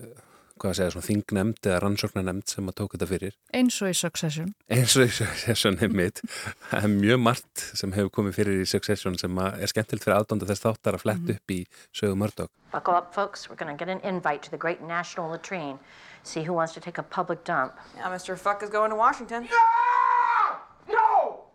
hvað 0.61 0.73
að 0.73 0.77
segja, 0.79 0.93
svona 0.95 1.07
þingnemnd 1.07 1.67
eða 1.69 1.79
rannsóknarnemnd 1.83 2.51
sem 2.51 2.69
að 2.69 2.75
tók 2.79 2.95
þetta 2.95 3.09
fyrir. 3.11 3.37
Eins 3.57 3.77
og 3.81 3.91
í 3.91 3.95
Succession. 3.97 4.53
Eins 4.73 4.95
og 4.97 5.07
í 5.07 5.13
Succession 5.17 5.79
er 5.81 5.93
mitt. 5.93 6.21
Það 6.69 6.87
er 6.87 6.93
mjög 6.93 7.21
margt 7.23 7.63
sem 7.79 7.95
hefur 7.95 8.13
komið 8.19 8.37
fyrir 8.39 8.61
í 8.63 8.67
Succession 8.69 9.17
sem 9.21 9.41
er 9.45 9.71
skemmtilt 9.71 10.03
fyrir 10.05 10.17
aðdónda 10.17 10.49
þess 10.49 10.65
þáttar 10.65 10.97
að 10.97 11.03
fletta 11.05 11.21
mm 11.21 11.31
-hmm. 11.31 11.41
upp 11.41 11.51
í 11.51 11.59
sögu 12.01 12.15
Murdoch. 12.15 12.51
Buckle 12.71 12.97
up 12.97 13.13
folks, 13.13 13.49
we're 13.49 13.55
gonna 13.55 13.77
get 13.77 13.89
an 13.89 14.01
invite 14.03 14.41
to 14.43 14.51
the 14.51 14.57
great 14.57 14.81
national 14.81 15.29
latrine. 15.31 15.79
See 16.23 16.43
who 16.43 16.53
wants 16.53 16.73
to 16.73 16.81
take 16.81 16.97
a 16.97 17.03
public 17.03 17.43
dump. 17.45 17.73
Yeah, 17.95 18.11
Mr. 18.11 18.37
Fuck 18.37 18.63
is 18.63 18.69
going 18.69 18.89
to 18.89 18.97
Washington. 18.97 19.43
No! 19.43 20.93
No! 20.93 21.45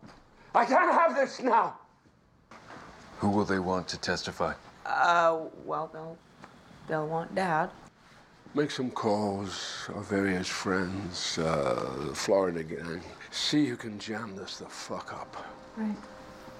I 0.55 0.65
can't 0.65 0.91
have 0.91 1.15
this 1.15 1.39
now! 1.39 1.73
Who 3.19 3.29
will 3.29 3.45
they 3.45 3.59
want 3.59 3.87
to 3.89 3.97
testify? 3.97 4.53
Uh, 4.85 5.37
well, 5.65 5.89
they'll, 5.93 6.17
they'll 6.87 7.07
want 7.07 7.35
Dad. 7.35 7.69
Make 8.55 8.69
some 8.69 8.91
calls, 8.91 9.89
our 9.95 10.03
various 10.03 10.47
friends, 10.47 11.39
uh, 11.39 12.05
the 12.07 12.13
Florida 12.13 12.63
gang. 12.63 13.01
See 13.31 13.65
who 13.65 13.75
can 13.75 13.97
jam 13.97 14.35
this 14.35 14.57
the 14.57 14.69
fuck 14.69 15.11
up. 15.11 15.37
Right. 15.75 15.97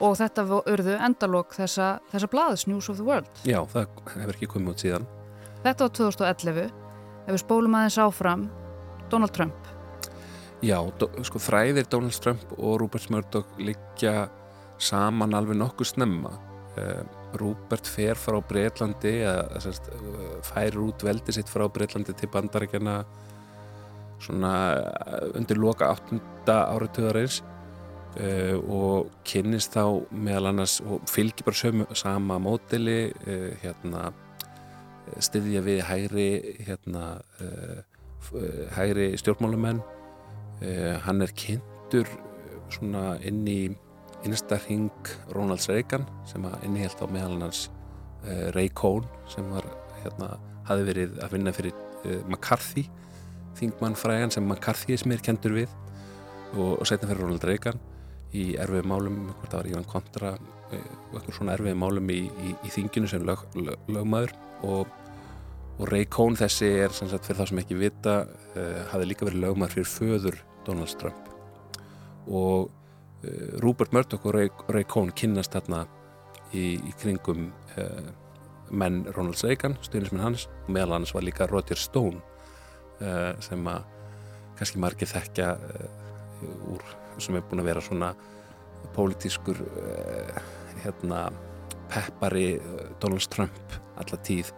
Og 0.02 0.16
þetta 0.18 0.44
urðu 0.66 0.96
endalók 0.98 1.54
þessa, 1.54 2.00
þessa 2.10 2.30
blaðs 2.32 2.66
News 2.66 2.90
of 2.90 2.98
the 2.98 3.06
World. 3.06 3.30
Já, 3.46 3.60
það 3.70 3.94
hefur 4.16 4.34
ekki 4.34 4.50
komið 4.56 4.74
út 4.74 4.82
síðan. 4.84 5.06
Þetta 5.64 5.86
var 5.86 5.94
2011. 6.00 6.74
Ef 7.24 7.30
við 7.30 7.42
spólum 7.44 7.78
aðeins 7.78 8.00
áfram, 8.02 8.48
Donald 9.14 9.36
Trump. 9.38 9.70
Já, 10.66 10.80
do, 10.98 11.12
sko 11.28 11.40
þræðir 11.46 11.88
Donald 11.94 12.18
Trump 12.26 12.58
og 12.58 12.80
Rupert 12.82 13.10
Murdoch 13.14 13.60
liggja 13.62 14.32
saman 14.82 15.38
alveg 15.38 15.62
nokkuð 15.62 15.94
snemma. 15.94 16.34
Uh, 16.74 17.04
Rúbert 17.40 17.88
fer 17.90 18.18
frá 18.20 18.40
Breitlandi 18.46 19.14
eða 19.26 19.74
fær 20.46 20.78
út 20.84 21.06
veldi 21.06 21.36
sitt 21.36 21.50
frá 21.52 21.66
Breitlandi 21.72 22.16
til 22.18 22.30
bandarækjana 22.34 22.98
svona 24.24 24.54
undir 25.36 25.60
loka 25.60 25.92
8. 25.92 26.20
áratöðarins 26.48 27.42
uh, 28.20 28.58
og 28.62 29.12
kynnist 29.28 29.76
þá 29.76 30.04
meðal 30.12 30.52
annars 30.54 30.80
og 30.86 31.04
fylgir 31.10 31.48
bara 31.48 31.60
sömu, 31.60 31.88
sama 31.98 32.40
mótili 32.42 33.12
uh, 33.28 33.50
hérna 33.64 34.12
styðja 35.20 35.64
við 35.66 35.82
hægri 35.90 36.30
hérna 36.64 37.08
uh, 37.44 37.82
hægri 38.78 39.12
stjórnmálumenn 39.20 39.82
hann 41.04 41.20
er 41.26 41.32
kynntur 41.36 42.08
svona 42.72 43.18
inn 43.28 43.42
í 43.52 43.58
innsta 44.28 44.58
hring 44.66 44.92
Ronalds 45.36 45.68
Reagan 45.72 46.06
sem 46.30 46.44
að 46.48 46.66
innihjalt 46.68 47.02
á 47.04 47.08
meðal 47.12 47.40
hans 47.44 47.68
uh, 48.24 48.50
Ray 48.56 48.70
Cohn 48.76 49.06
sem 49.32 49.48
var, 49.52 49.68
hérna, 50.04 50.34
hafi 50.70 50.88
verið 50.88 51.18
að 51.24 51.36
vinna 51.36 51.54
fyrir 51.56 51.76
uh, 51.76 52.20
McCarthy 52.28 52.86
þingmann 53.60 53.98
frægan 54.00 54.34
sem 54.34 54.46
McCarthy 54.48 54.96
er 54.96 55.06
mér 55.10 55.24
kentur 55.26 55.56
við 55.58 55.74
og, 56.54 56.80
og 56.80 56.88
setna 56.90 57.10
fyrir 57.12 57.26
Ronald 57.26 57.48
Reagan 57.48 57.82
í 58.34 58.54
erfið 58.58 58.88
málum, 58.90 59.20
hvort 59.30 59.52
það 59.52 59.60
var 59.60 59.72
Ívan 59.72 59.90
Kontra 59.92 60.34
uh, 60.34 60.92
og 61.12 61.20
eitthvað 61.20 61.38
svona 61.38 61.58
erfið 61.58 61.80
málum 61.84 62.14
í, 62.14 62.22
í, 62.30 62.54
í 62.66 62.74
þinginu 62.74 63.10
sem 63.12 63.26
lög, 63.28 63.44
lög, 63.60 63.90
lögmaður. 63.94 64.34
Og, 64.66 64.96
og 65.78 65.84
Ray 65.92 66.08
Cohn 66.10 66.38
þessi 66.40 66.72
er 66.86 66.96
sem 66.96 67.12
sagt 67.12 67.28
fyrir 67.28 67.42
það 67.42 67.52
sem 67.52 67.62
ekki 67.62 67.78
vita 67.78 68.16
hafi 68.90 69.06
líka 69.10 69.28
verið 69.28 69.44
lögmaður 69.44 69.76
fyrir 69.76 69.92
föður 69.92 70.40
Donald 70.66 70.96
Trump. 71.02 71.30
Og 72.26 72.72
Eh, 73.24 73.60
Rupert 73.64 73.94
Murdoch 73.94 74.26
og 74.26 74.36
Ray, 74.36 74.50
Ray 74.68 74.84
Cohn 74.84 75.12
kynnast 75.16 75.56
þarna 75.56 75.86
í, 76.52 76.76
í 76.76 76.92
kringum 77.00 77.48
uh, 77.80 78.10
menn 78.74 79.04
Ronald 79.16 79.40
Reagan, 79.46 79.78
stuðnismenn 79.86 80.26
hans 80.26 80.48
og 80.66 80.74
meðal 80.76 80.98
hans 80.98 81.14
var 81.16 81.24
líka 81.26 81.48
Roger 81.50 81.80
Stone 81.80 82.20
uh, 83.00 83.32
sem 83.44 83.64
að 83.70 83.88
kannski 84.60 84.82
margir 84.84 85.10
þekkja 85.10 85.54
uh, 85.56 86.76
úr, 86.76 86.84
sem 87.24 87.40
er 87.40 87.48
búin 87.48 87.64
að 87.64 87.72
vera 87.72 87.86
svona 87.86 88.12
pólitískur 88.94 89.58
hérna 90.84 91.30
peppari 91.88 92.58
Donald 93.00 93.30
Trump 93.32 93.78
alla 94.02 94.20
tíð 94.28 94.52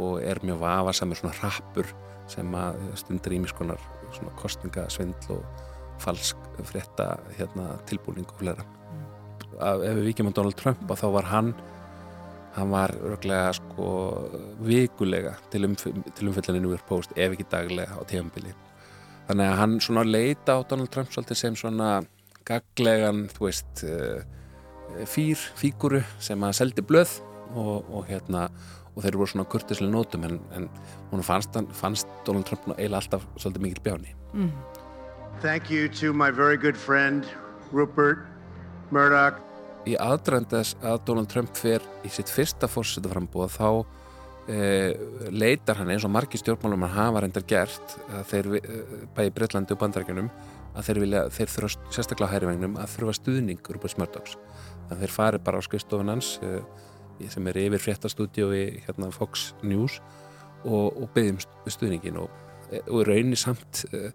og 0.00 0.22
er 0.24 0.40
mjög 0.40 0.62
vafarsamur 0.62 1.20
svona 1.20 1.36
rappur 1.42 1.90
sem 2.30 2.54
að 2.56 2.80
stundir 2.96 3.36
ímiskonar 3.36 3.82
svona 4.16 4.32
kostningasvindl 4.40 5.36
og 5.36 5.66
falsk 6.02 6.44
frétta 6.68 7.16
hérna, 7.38 7.76
tilbúning 7.90 8.26
og 8.28 8.40
flera 8.40 8.64
mm. 8.64 9.02
ef 9.58 9.98
við 9.98 10.06
vikjum 10.10 10.30
á 10.30 10.36
Donald 10.38 10.58
Trump 10.58 10.86
þá 10.88 11.08
var 11.14 11.28
hann 11.32 11.52
hann 12.56 12.72
var 12.72 12.94
örglega 13.06 13.52
sko 13.56 13.90
vikulega 14.66 15.36
til, 15.52 15.66
umf 15.68 15.84
til 15.86 16.30
umfellinu 16.30 16.66
New 16.66 16.74
York 16.74 16.86
Post 16.88 17.14
ef 17.16 17.34
ekki 17.34 17.46
daglega 17.50 17.98
á 17.98 18.02
tímanbili 18.08 18.54
þannig 19.28 19.50
að 19.50 19.60
hann 19.60 19.76
svona 19.84 20.06
leita 20.06 20.58
á 20.58 20.60
Donald 20.68 20.90
Trump 20.94 21.12
svolítið 21.12 21.42
sem 21.42 21.58
svona 21.58 21.92
gaglegan 22.48 23.26
þú 23.34 23.46
veist 23.46 23.84
uh, 23.84 24.24
fýr, 25.06 25.38
fíguru 25.58 26.02
sem 26.24 26.42
að 26.44 26.56
seldi 26.62 26.84
blöð 26.86 27.18
og, 27.54 27.84
og 27.92 28.08
hérna 28.08 28.48
og 28.94 29.04
þeir 29.04 29.18
voru 29.20 29.30
svona 29.30 29.46
kurtislega 29.52 29.92
nótum 29.92 30.24
en, 30.26 30.40
en 30.56 30.66
hún 31.12 31.22
fannst, 31.22 31.54
fannst 31.78 32.10
Donald 32.26 32.48
Trump 32.48 32.66
eiginlega 32.74 33.02
alltaf 33.02 33.28
svolítið 33.36 33.66
mikil 33.66 33.84
bjáni 33.84 34.14
mm. 34.32 34.50
Thank 35.40 35.70
you 35.70 35.88
to 36.00 36.12
my 36.12 36.32
very 36.32 36.56
good 36.56 36.76
friend 36.76 37.22
Rupert 37.70 38.18
Murdoch. 38.90 39.38
Í 39.86 39.94
aðdrandas 39.94 40.72
að 40.82 41.04
Donald 41.06 41.28
Trump 41.30 41.52
fer 41.54 41.84
í 42.02 42.10
sitt 42.10 42.26
fyrsta 42.26 42.66
fórsetaframbúð 42.66 43.52
þá 43.54 43.68
eh, 44.50 44.96
leitar 45.30 45.78
hann 45.78 45.92
eins 45.94 46.02
og 46.02 46.10
margi 46.10 46.40
stjórnmálum 46.40 46.82
hann 46.88 46.96
hafa 46.96 47.22
reyndar 47.22 47.46
gert 47.46 47.94
þeir, 48.26 48.48
eh, 48.58 49.04
bæði 49.14 49.32
Breitlandi 49.36 49.76
og 49.76 49.80
bandarækjunum 49.84 50.30
að 50.74 50.88
þeir 50.88 51.00
vilja, 51.04 51.22
þeir 51.36 51.52
þurfa 51.54 51.70
sérstaklega 51.94 52.30
á 52.30 52.34
hærivegnum 52.34 52.74
að 52.82 52.96
þurfa 52.96 53.14
stuðning 53.20 53.70
Rupert 53.76 54.00
Murdochs. 54.02 54.34
Þannig 54.88 54.96
að 54.96 55.04
þeir 55.04 55.14
fari 55.20 55.42
bara 55.46 55.62
á 55.62 55.66
skrifstofun 55.68 56.12
hans 56.16 56.32
eh, 56.42 56.58
sem 57.30 57.46
er 57.46 57.60
yfir 57.62 57.84
fréttastúdíu 57.86 58.50
í 58.58 58.64
hérna, 58.88 59.12
Fox 59.14 59.52
News 59.62 60.00
og, 60.64 60.98
og 60.98 61.06
byggjum 61.14 61.38
stuðningin 61.70 62.18
og, 62.24 62.34
eh, 62.72 62.82
og 62.90 63.06
raunir 63.06 63.38
samt 63.38 63.84
uh, 63.94 64.10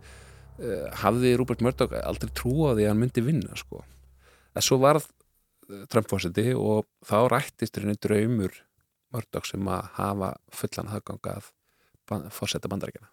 hafði 1.02 1.34
Rúbert 1.38 1.64
Murdoch 1.66 1.96
aldrei 2.04 2.30
trú 2.36 2.70
á 2.70 2.78
því 2.78 2.86
að 2.86 2.92
hann 2.92 3.02
myndi 3.02 3.24
vinna 3.26 3.58
sko. 3.58 3.82
En 4.54 4.66
svo 4.66 4.78
varð 4.84 5.08
eh, 5.08 5.86
Trump 5.90 6.10
fórseti 6.12 6.52
og 6.54 6.86
þá 7.08 7.18
rættist 7.32 7.80
henni 7.80 7.98
draumur 7.98 8.54
Murdoch 9.14 9.50
sem 9.50 9.68
að 9.70 9.90
hafa 9.98 10.34
fullan 10.54 10.92
aðgangað 10.94 11.52
fórsetta 12.34 12.70
bandaríkjana. 12.70 13.10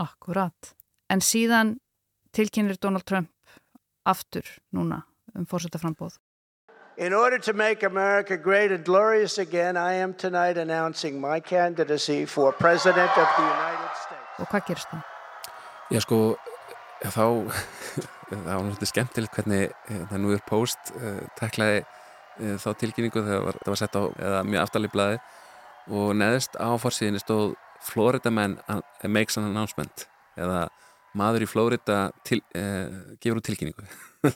Akkurat. 0.00 0.74
En 1.10 1.22
síðan 1.22 1.76
tilkynir 2.34 2.78
Donald 2.82 3.06
Trump 3.06 3.30
aftur 4.04 4.46
núna 4.74 5.04
um 5.34 5.46
fórsetta 5.46 5.78
frambóð. 5.78 6.18
In 6.96 7.12
order 7.12 7.38
to 7.38 7.52
make 7.52 7.82
America 7.82 8.36
great 8.36 8.70
and 8.70 8.84
glorious 8.84 9.38
again, 9.38 9.76
I 9.76 9.94
am 9.94 10.14
tonight 10.14 10.56
announcing 10.56 11.20
my 11.20 11.40
candidacy 11.40 12.24
for 12.24 12.52
President 12.52 13.10
of 13.18 13.28
the 13.36 13.42
United 13.42 13.90
States. 13.98 14.38
Og 14.38 14.46
hvað 14.46 14.66
gerst 14.68 14.90
það? 14.92 15.02
Já 15.90 16.00
sko, 16.00 16.18
þá, 17.12 17.24
það 18.30 18.46
var 18.46 18.64
náttúrulega 18.64 18.90
skemmtilegt 18.90 19.36
hvernig 19.36 19.74
það 19.88 20.14
eh, 20.16 20.22
nú 20.22 20.32
er 20.34 20.44
post 20.48 20.94
uh, 20.96 21.20
teklaði 21.38 21.82
uh, 21.82 22.54
þá 22.62 22.68
tilkynningu 22.80 23.24
þegar 23.26 23.58
það 23.60 23.72
var 23.74 23.80
sett 23.82 23.98
á, 23.98 24.02
eða 24.28 24.44
mjög 24.48 24.64
aftalið 24.64 24.94
blaði. 24.94 25.20
Og 25.92 26.14
neðist 26.16 26.56
á 26.56 26.70
fórsíðinni 26.80 27.20
stóð 27.20 27.52
Florida 27.84 28.32
man 28.32 28.56
makes 29.04 29.36
an 29.36 29.50
announcement 29.50 30.06
eða 30.40 30.64
maður 31.14 31.44
í 31.44 31.48
Florida 31.50 31.98
til, 32.26 32.40
uh, 32.58 33.14
gefur 33.20 33.40
út 33.40 33.48
tilkynningu. 33.50 33.86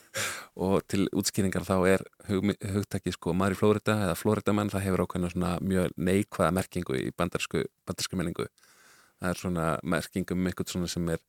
Og 0.68 0.82
til 0.90 1.06
útskýringar 1.16 1.64
þá 1.64 1.76
er 1.88 2.04
hug, 2.28 2.52
hugtakið 2.74 3.16
sko 3.16 3.32
maður 3.32 3.56
í 3.56 3.58
Flórida 3.62 3.96
eða 4.04 4.18
Flóridamann 4.18 4.70
það 4.72 4.84
hefur 4.84 5.04
ákveðna 5.06 5.32
svona 5.32 5.54
mjög 5.64 5.96
neikvæða 5.96 6.54
merkingu 6.58 6.98
í 7.00 7.08
bandarsku, 7.16 7.64
bandarsku 7.88 8.20
menningu. 8.20 8.48
Það 9.18 9.32
er 9.32 9.40
svona 9.40 9.68
merkingum 9.82 10.42
um 10.42 10.50
eitthvað 10.50 10.74
svona 10.74 10.90
sem 10.92 11.08
er 11.14 11.22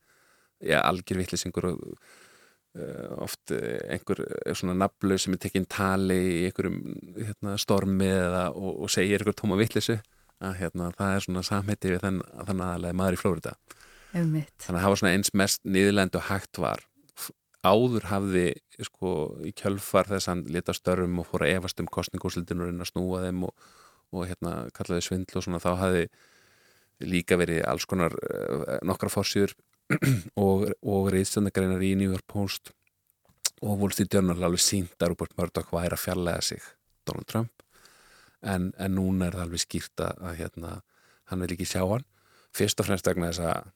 ja, 0.66 0.84
algjör 0.84 1.22
vittlisingur 1.22 1.70
og 1.72 1.82
uh, 1.88 3.26
oft 3.26 3.54
einhver 3.56 4.24
svona 4.54 4.78
naflu 4.78 5.18
sem 5.18 5.36
er 5.36 5.44
tekinn 5.46 5.68
tali 5.70 6.20
í 6.20 6.46
einhverjum 6.50 6.80
hérna, 7.18 7.58
stormi 7.62 8.10
eða, 8.12 8.48
og, 8.54 8.86
og 8.86 8.94
segir 8.94 9.22
einhver 9.22 9.38
tóma 9.38 9.60
vittlisu 9.60 10.00
að 10.40 10.56
hérna, 10.62 10.94
það 10.96 11.16
er 11.16 11.26
svona 11.26 11.44
samhætti 11.44 11.92
við 11.92 12.04
þann, 12.06 12.22
þann 12.48 12.64
aðalega 12.64 13.00
maður 13.02 13.18
í 13.18 13.22
Flórida 13.24 13.56
Þannig 14.10 14.80
að 14.80 14.86
var 14.90 15.00
svona 15.02 15.12
eins 15.18 15.34
mest 15.38 15.62
niðurlend 15.70 16.16
og 16.18 16.26
hægt 16.30 16.60
var. 16.62 16.82
Áður 17.62 18.08
hafði 18.10 18.46
sko 18.88 19.12
í 19.46 19.52
kjölfar 19.54 20.08
þess 20.10 20.32
að 20.32 20.48
leta 20.56 20.74
störfum 20.74 21.20
og 21.22 21.28
fór 21.28 21.46
að 21.46 21.58
efast 21.58 21.82
um 21.84 21.90
kostningúsildinur 21.92 22.72
að 22.72 22.90
snúa 22.90 23.26
þeim 23.26 23.44
og, 23.50 23.68
og 24.16 24.30
hérna 24.30 24.54
kallaði 24.74 25.06
svindl 25.06 25.38
og 25.38 25.46
svona 25.46 25.62
þá 25.62 25.72
hafði 25.82 26.06
líka 27.06 27.38
verið 27.40 27.66
alls 27.68 27.86
konar 27.88 28.16
nokkra 28.88 29.12
fórsýður 29.12 29.54
og, 30.46 30.68
og 30.86 31.10
reyðstjöndargreinar 31.14 31.82
í 31.86 31.96
New 32.00 32.12
York 32.14 32.28
Post 32.30 32.74
og 33.60 33.82
Wall 33.82 33.96
Street 33.96 34.14
Journal 34.14 34.46
alveg 34.46 34.62
síndar 34.64 35.12
Rupert 35.12 35.36
Murdoch 35.38 35.74
væri 35.74 35.98
að 35.98 36.04
fjarlæga 36.04 36.46
sig 36.46 36.62
Donald 37.08 37.28
Trump. 37.28 37.66
En, 38.40 38.70
en 38.80 38.96
núna 38.96 39.28
er 39.28 39.36
það 39.36 39.48
alveg 39.48 39.64
skýrt 39.66 40.06
að 40.06 40.38
hérna, 40.40 40.78
hann 41.32 41.44
vil 41.44 41.56
ekki 41.58 41.68
sjá 41.68 41.82
hann. 41.84 42.06
Fyrst 42.56 42.80
og 42.80 42.88
fremst 42.88 43.10
vegna 43.10 43.34
þess 43.34 43.44
að 43.50 43.74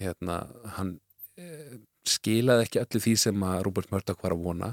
hérna, 0.00 0.38
hann 0.78 0.94
eh, 1.36 1.76
skilaði 2.08 2.64
ekki 2.64 2.82
öllu 2.84 3.02
því 3.02 3.14
sem 3.26 3.46
að 3.50 3.62
Robert 3.66 3.92
Murdoch 3.92 4.24
var 4.24 4.36
að 4.36 4.46
vona. 4.46 4.72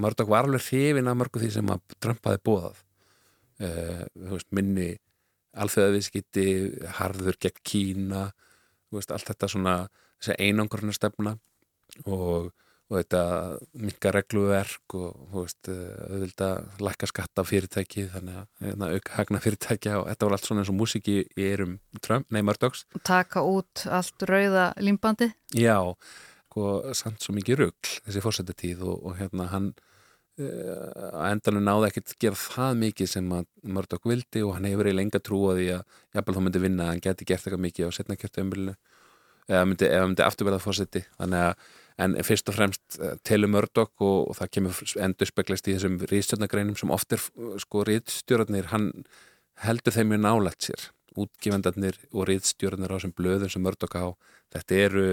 Murdoch 0.00 0.28
var 0.28 0.48
alveg 0.48 0.66
hrifin 0.68 1.08
að 1.08 1.20
mörgu 1.22 1.42
því 1.42 1.54
sem 1.56 1.72
að 1.72 1.96
Trump 2.02 2.26
hafi 2.28 2.42
bóðað 2.46 2.84
veist, 3.60 4.48
minni 4.56 4.94
alþjóðaviðskiti 5.60 6.46
harður 6.98 7.38
gegn 7.42 7.64
Kína 7.66 8.28
veist, 8.98 9.12
allt 9.14 9.28
þetta 9.30 9.50
svona 9.50 9.76
einangurna 10.38 10.94
stefna 10.94 11.34
og, 12.04 12.50
og 12.90 12.96
þetta 12.96 13.22
mikka 13.86 14.12
regluverk 14.14 14.96
og 14.98 15.36
veist, 15.36 15.70
auðvitað 15.70 16.82
lækka 16.86 17.10
skatta 17.10 17.44
fyrirtæki 17.46 18.08
þannig 18.14 18.40
að 18.42 18.66
hérna, 18.66 18.90
auka 18.94 19.16
hagna 19.18 19.42
fyrirtæki 19.44 19.94
og 19.98 20.08
þetta 20.10 20.28
var 20.28 20.36
allt 20.36 20.48
svona 20.48 20.64
eins 20.64 20.72
og 20.72 20.80
músiki 20.80 21.20
í 21.24 21.46
erum 21.50 21.78
nei 22.30 22.42
Murdochs 22.46 22.86
Taka 23.06 23.44
út 23.46 23.86
allt 23.86 24.28
rauða 24.30 24.72
límbandi 24.80 25.32
Já 25.56 25.78
sko 26.50 26.92
samt 26.98 27.22
svo 27.22 27.36
mikið 27.36 27.60
rugg 27.62 27.94
þessi 28.02 28.22
fórsættetíð 28.24 28.82
og, 28.82 28.96
og 29.06 29.20
hérna 29.20 29.46
hann 29.52 29.70
uh, 29.70 29.89
að 30.40 31.26
endanum 31.30 31.66
náði 31.66 31.90
ekkert 31.90 32.14
gera 32.22 32.38
það 32.38 32.78
mikið 32.84 33.10
sem 33.14 33.34
að 33.36 33.44
Murdoch 33.76 34.08
vildi 34.08 34.44
og 34.46 34.54
hann 34.56 34.68
hefur 34.68 34.84
verið 34.84 34.96
lenga 34.98 35.20
trú 35.22 35.42
að 35.50 35.60
því 35.60 35.68
að 35.74 35.98
jafnvel 36.16 36.36
þá 36.36 36.40
myndi 36.46 36.64
vinna 36.64 36.86
að 36.86 36.90
hann 36.92 37.04
geti 37.06 37.28
gert 37.28 37.44
eitthvað 37.44 37.64
mikið 37.66 37.90
á 37.90 37.96
setna 37.96 38.18
kjörtuömbilinu 38.20 38.74
eða 39.50 39.66
myndi, 39.66 39.92
myndi 40.06 40.26
afturverða 40.26 40.60
að 41.20 41.54
en 42.00 42.16
fyrst 42.24 42.48
og 42.50 42.56
fremst 42.56 42.98
uh, 43.00 43.16
telur 43.26 43.50
Murdoch 43.52 43.92
og, 44.04 44.30
og 44.30 44.38
það 44.38 44.52
kemur 44.56 44.78
endur 45.04 45.28
speglast 45.28 45.68
í 45.68 45.74
þessum 45.76 45.98
ríðstjórnagreinum 46.10 46.78
sem 46.78 46.94
oft 46.94 47.12
er 47.16 47.24
sko 47.60 47.84
ríðstjórnarnir 47.88 48.70
hann 48.72 48.88
heldur 49.64 49.96
þeim 49.96 50.14
mjög 50.14 50.24
nálægt 50.24 50.68
sér. 50.68 50.86
Útgifendarnir 51.20 51.98
og 52.14 52.28
ríðstjórnir 52.30 52.92
á 52.92 52.96
þessum 52.96 53.14
blöðum 53.18 53.52
sem 53.52 53.64
Murdoch 53.64 53.96
á 53.98 54.06
þetta 54.54 54.80
eru 54.86 55.06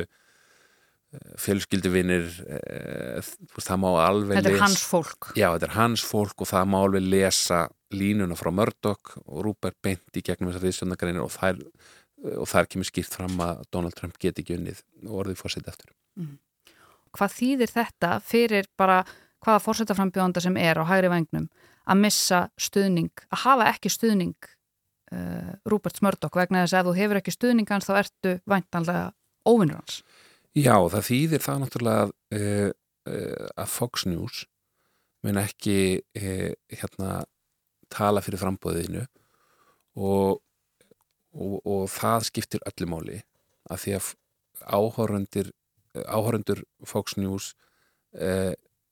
fjölskylduvinir 1.39 2.25
e, 2.43 3.21
það 3.55 3.79
má 3.83 3.87
alveg 4.03 4.41
þetta 4.41 4.51
er 4.51 4.63
hans 4.65 4.81
fólk. 4.83 5.29
Já 5.39 5.47
þetta 5.53 5.69
er 5.69 5.77
hans 5.77 6.03
fólk 6.05 6.43
og 6.43 6.49
það 6.49 6.71
má 6.73 6.81
alveg 6.81 7.07
lesa 7.07 7.61
línuna 7.95 8.35
frá 8.35 8.51
Murdoch 8.51 9.15
og 9.23 9.45
Rupert 9.45 9.77
beint 9.83 10.19
í 10.19 10.23
gegnum 10.25 10.51
þessar 10.51 10.67
viðsjónagreinir 10.67 11.23
og 11.23 11.31
og 12.17 12.49
þær 12.49 12.67
kemur 12.71 12.87
skýrt 12.87 13.13
fram 13.13 13.37
að 13.43 13.63
Donald 13.73 13.95
Trump 13.97 14.17
geti 14.21 14.43
ekki 14.43 14.57
unnið 14.57 14.81
og 15.05 15.21
orðið 15.21 15.41
fórsett 15.41 15.69
eftir 15.69 15.91
mm. 16.17 16.35
Hvað 17.17 17.33
þýðir 17.37 17.73
þetta 17.73 18.11
fyrir 18.25 18.69
bara 18.77 18.99
hvaða 19.45 19.63
fórsettaframbjóðanda 19.63 20.43
sem 20.43 20.57
er 20.59 20.81
á 20.81 20.83
hægri 20.89 21.11
vagnum 21.13 21.47
að 21.87 22.01
missa 22.03 22.41
stuðning, 22.59 23.13
að 23.31 23.43
hafa 23.45 23.69
ekki 23.71 23.91
stuðning 23.93 24.49
uh, 25.13 25.53
Rupert 25.69 26.01
Murdoch 26.03 26.35
vegna 26.35 26.65
þess 26.65 26.75
að 26.75 26.81
ef 26.81 26.89
þú 26.89 26.95
hefur 26.97 27.21
ekki 27.21 27.35
stuðning 27.35 27.69
hans 27.71 27.87
þá 27.87 27.93
ertu 28.01 28.33
væntanlega 28.49 29.05
óvinnur 29.47 29.79
hans 29.79 30.01
Já, 30.55 30.75
það 30.89 31.03
þýðir 31.09 31.43
það 31.43 31.59
náttúrulega 31.61 32.05
að, 32.05 32.13
uh, 32.37 32.69
uh, 33.09 33.47
að 33.59 33.73
Fox 33.73 34.05
News 34.07 34.45
mun 35.25 35.41
ekki 35.41 35.77
uh, 36.17 36.53
hérna, 36.71 37.11
tala 37.93 38.23
fyrir 38.23 38.41
frambóðinu 38.41 39.03
og, 39.97 40.39
og, 41.35 41.57
og 41.61 41.83
það 41.91 42.29
skiptir 42.31 42.63
öllu 42.69 42.89
máli 42.89 43.19
að 43.69 43.83
því 43.83 43.95
að 43.99 44.09
áhórandur 44.67 45.51
áhórandur 45.97 46.61
Fox 46.85 47.15
News 47.17 47.53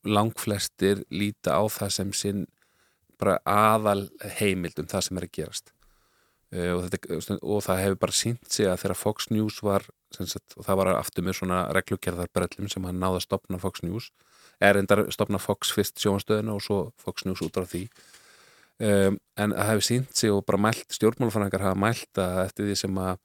langflestir 0.06 1.04
líta 1.13 1.58
á 1.58 1.63
það 1.70 1.91
sem 1.94 2.13
sinn 2.18 2.46
bara 3.22 3.38
aðal 3.46 4.08
heimild 4.39 4.80
um 4.82 4.89
það 4.89 5.06
sem 5.06 5.20
er 5.20 5.28
að 5.28 5.34
gerast. 5.38 5.72
Og, 6.56 6.88
þetta, 6.88 7.38
og 7.41 7.62
það 7.65 7.82
hefur 7.84 8.00
bara 8.06 8.15
sínt 8.15 8.50
sig 8.54 8.70
að 8.70 8.82
þegar 8.84 9.00
Fox 9.02 9.30
News 9.34 9.62
var 9.65 9.86
og 10.21 10.63
það 10.65 10.80
var 10.82 10.91
aftur 10.95 11.25
með 11.25 11.39
svona 11.39 11.60
reglugjörðarbrellum 11.75 12.69
sem 12.71 12.88
hann 12.88 13.01
náða 13.01 13.19
að 13.19 13.25
stopna 13.28 13.60
Fox 13.62 13.84
News 13.86 14.12
er 14.63 14.80
endar 14.80 15.06
stopna 15.13 15.39
Fox 15.41 15.71
fyrst 15.75 15.99
sjóanstöðuna 16.01 16.56
og 16.56 16.63
svo 16.63 16.80
Fox 17.01 17.25
News 17.25 17.43
út 17.43 17.58
á 17.60 17.63
því. 17.67 17.86
Um, 18.75 19.17
en 19.39 19.54
það 19.56 19.69
hefur 19.69 19.88
sínt 19.88 20.17
sig 20.19 20.32
og 20.32 20.43
bara 20.47 20.60
mælt, 20.60 20.88
stjórnmálfræðingar 20.91 21.63
hafa 21.63 21.80
mælt 21.80 22.19
að 22.19 22.41
eftir 22.43 22.67
því 22.67 22.78
sem 22.82 22.97
að 22.99 23.21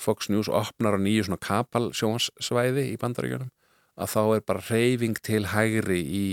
Fox 0.00 0.30
News 0.32 0.50
opnar 0.50 0.96
á 0.96 0.98
nýju 0.98 1.28
svona 1.28 1.42
kapal 1.42 1.90
sjóansvæði 1.94 2.88
í 2.90 2.96
bandaríkjunum 2.98 3.52
að 4.00 4.10
þá 4.14 4.22
er 4.24 4.42
bara 4.48 4.64
reyfing 4.70 5.20
til 5.22 5.44
hægri 5.52 6.00
í 6.00 6.26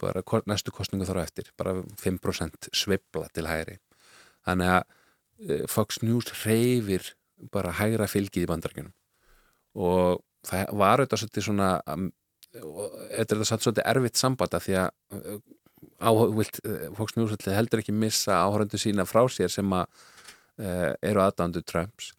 bara 0.00 0.24
næstu 0.50 0.72
kostningu 0.74 1.06
þar 1.06 1.22
á 1.22 1.26
eftir, 1.26 1.50
bara 1.56 1.76
5% 2.00 2.70
svibla 2.74 3.28
til 3.32 3.46
hægri. 3.46 3.78
Þannig 4.44 4.72
að 4.72 4.82
eh, 4.82 5.64
Fox 5.70 6.02
News 6.02 6.32
reyfir 6.42 7.12
bara 7.54 7.76
hægra 7.78 8.08
fylgið 8.10 8.46
í 8.46 8.50
bandaríkjunum 8.50 8.94
og 9.74 10.22
það 10.46 10.76
var 10.78 11.02
auðvitað 11.02 11.22
svolítið 11.24 11.46
svona 11.48 11.70
þetta 12.54 13.34
er 13.34 13.40
þetta 13.42 13.60
svolítið 13.60 13.86
erfitt 13.90 14.20
sambata 14.20 14.60
því 14.62 14.76
að 14.82 14.90
uh, 15.18 15.38
áhugvilt 16.04 16.60
uh, 16.64 16.84
fólks 16.96 17.16
mjög 17.18 17.48
heldur 17.50 17.82
ekki 17.82 17.94
missa 17.94 18.42
áhöröndu 18.44 18.80
sína 18.80 19.06
frá 19.08 19.24
sér 19.32 19.50
sem 19.52 19.74
að 19.74 19.88
uh, 20.62 20.92
eru 21.02 21.24
aðdándu 21.24 21.64
Trumps. 21.66 22.12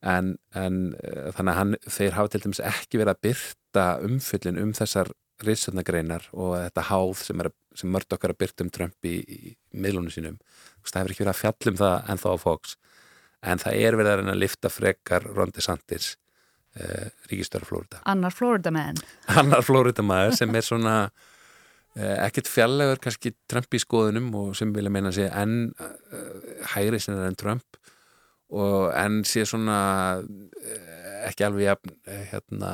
En, 0.00 0.36
en 0.56 0.92
uh, 0.96 1.30
þannig 1.36 1.52
að 1.52 1.58
hann, 1.60 1.74
þeir 1.86 2.18
hafa 2.18 2.32
til 2.32 2.42
dæmis 2.44 2.62
ekki 2.72 3.00
verið 3.00 3.14
að 3.14 3.24
byrta 3.28 3.88
umfyllin 4.06 4.60
um 4.60 4.76
þessar 4.76 5.12
riðsöndagreinar 5.40 6.28
og 6.36 6.54
þetta 6.58 6.86
háð 6.90 7.14
sem, 7.24 7.42
sem 7.76 7.92
mörd 7.92 8.12
okkar 8.12 8.34
að 8.34 8.42
byrta 8.42 8.66
um 8.66 8.72
Trump 8.74 9.08
í, 9.08 9.16
í 9.24 9.54
miðlunum 9.72 10.12
sínum. 10.12 10.40
Það 10.84 11.02
hefur 11.02 11.14
ekki 11.14 11.24
verið 11.24 11.34
að 11.34 11.40
fjallum 11.40 11.80
það 11.80 12.10
en 12.12 12.20
þá 12.20 12.28
á 12.28 12.36
Fox. 12.40 12.74
En 13.40 13.60
það 13.62 13.78
er 13.80 13.96
verið 13.96 14.12
að 14.12 14.18
reyna 14.20 14.34
að 14.34 14.42
lifta 14.42 14.72
frekar 14.72 15.24
Rondi 15.32 15.64
Santis 15.64 16.10
uh, 16.80 17.10
ríkistöru 17.30 17.68
Flórida 17.68 18.00
Annar 18.10 18.34
Flórida 18.34 18.72
menn 18.74 18.98
Annar 19.40 19.64
Flórida 19.66 20.04
maður 20.06 20.38
sem 20.40 20.56
er 20.56 20.66
svona 20.66 20.96
uh, 21.10 22.16
ekkert 22.26 22.50
fjallegur 22.50 23.02
kannski 23.04 23.34
Trump 23.50 23.70
í 23.76 23.82
skoðunum 23.82 24.32
og 24.42 24.52
sem 24.58 24.72
vilja 24.76 24.92
meina 24.92 25.12
sé 25.14 25.28
enn 25.30 25.70
uh, 25.78 26.66
hægri 26.74 27.02
sinna 27.02 27.28
enn 27.28 27.38
Trump 27.40 27.80
og 28.50 28.90
enn 28.98 29.20
sé 29.28 29.44
svona 29.46 29.78
ekki 31.28 31.44
alveg 31.46 31.68
jafn, 31.68 31.92
hérna 32.32 32.70